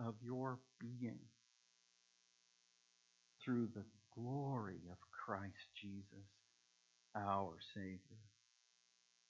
of 0.00 0.14
your 0.22 0.58
being 0.80 1.18
through 3.44 3.68
the 3.74 3.84
glory 4.14 4.80
of 4.90 4.98
Christ 5.24 5.68
Jesus, 5.80 6.28
our 7.16 7.54
Savior, 7.74 8.22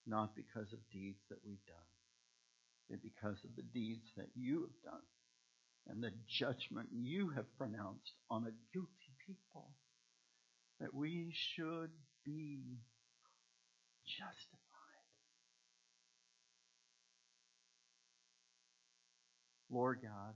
not 0.06 0.34
because 0.34 0.72
of 0.72 0.78
deeds 0.90 1.20
that 1.30 1.38
we've 1.44 1.64
done, 1.66 1.76
but 2.90 3.02
because 3.02 3.38
of 3.44 3.54
the 3.56 3.62
deeds 3.62 4.10
that 4.16 4.28
you 4.34 4.62
have 4.62 4.92
done 4.92 5.02
and 5.88 6.02
the 6.02 6.12
judgment 6.28 6.88
you 6.92 7.30
have 7.30 7.56
pronounced 7.56 8.14
on 8.30 8.44
a 8.44 8.54
guilty 8.72 9.12
people, 9.26 9.70
that 10.80 10.94
we 10.94 11.32
should 11.32 11.90
be 12.24 12.60
justified. 14.06 14.71
Lord 19.72 20.00
God, 20.02 20.34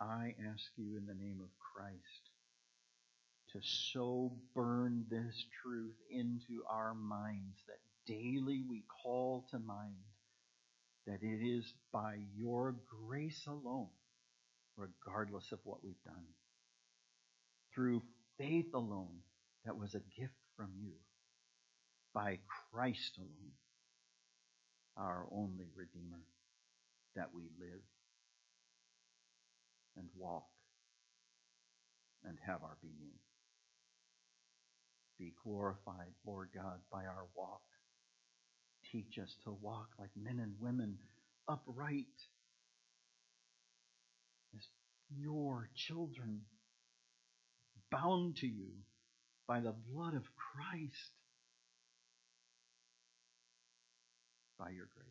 I 0.00 0.34
ask 0.52 0.64
you 0.76 0.98
in 0.98 1.06
the 1.06 1.14
name 1.14 1.40
of 1.42 1.48
Christ 1.58 2.30
to 3.52 3.60
so 3.62 4.32
burn 4.54 5.06
this 5.08 5.46
truth 5.62 5.96
into 6.10 6.62
our 6.68 6.92
minds 6.92 7.56
that 7.68 7.78
daily 8.06 8.64
we 8.68 8.82
call 9.02 9.46
to 9.50 9.58
mind 9.58 9.94
that 11.06 11.22
it 11.22 11.42
is 11.42 11.72
by 11.90 12.18
your 12.36 12.74
grace 13.06 13.46
alone, 13.46 13.88
regardless 14.76 15.52
of 15.52 15.60
what 15.64 15.82
we've 15.82 16.02
done, 16.04 16.26
through 17.74 18.02
faith 18.36 18.74
alone, 18.74 19.20
that 19.64 19.76
was 19.76 19.94
a 19.94 20.20
gift 20.20 20.34
from 20.54 20.70
you, 20.82 20.92
by 22.12 22.38
Christ 22.72 23.16
alone, 23.16 23.52
our 24.96 25.26
only 25.32 25.66
Redeemer, 25.74 26.20
that 27.16 27.30
we 27.34 27.42
live 27.58 27.82
and 29.96 30.08
walk 30.16 30.48
and 32.24 32.38
have 32.46 32.62
our 32.62 32.76
being. 32.82 33.18
Be 35.18 35.32
glorified, 35.44 36.12
Lord 36.26 36.48
God, 36.54 36.80
by 36.90 37.04
our 37.04 37.26
walk. 37.36 37.62
Teach 38.90 39.18
us 39.22 39.34
to 39.44 39.56
walk 39.60 39.88
like 39.98 40.10
men 40.16 40.40
and 40.40 40.54
women 40.60 40.98
upright 41.48 42.06
as 44.56 44.62
your 45.16 45.68
children, 45.74 46.40
bound 47.90 48.36
to 48.36 48.46
you 48.46 48.70
by 49.46 49.60
the 49.60 49.74
blood 49.92 50.14
of 50.14 50.24
Christ, 50.36 51.12
by 54.58 54.70
your 54.70 54.88
grace. 54.94 55.04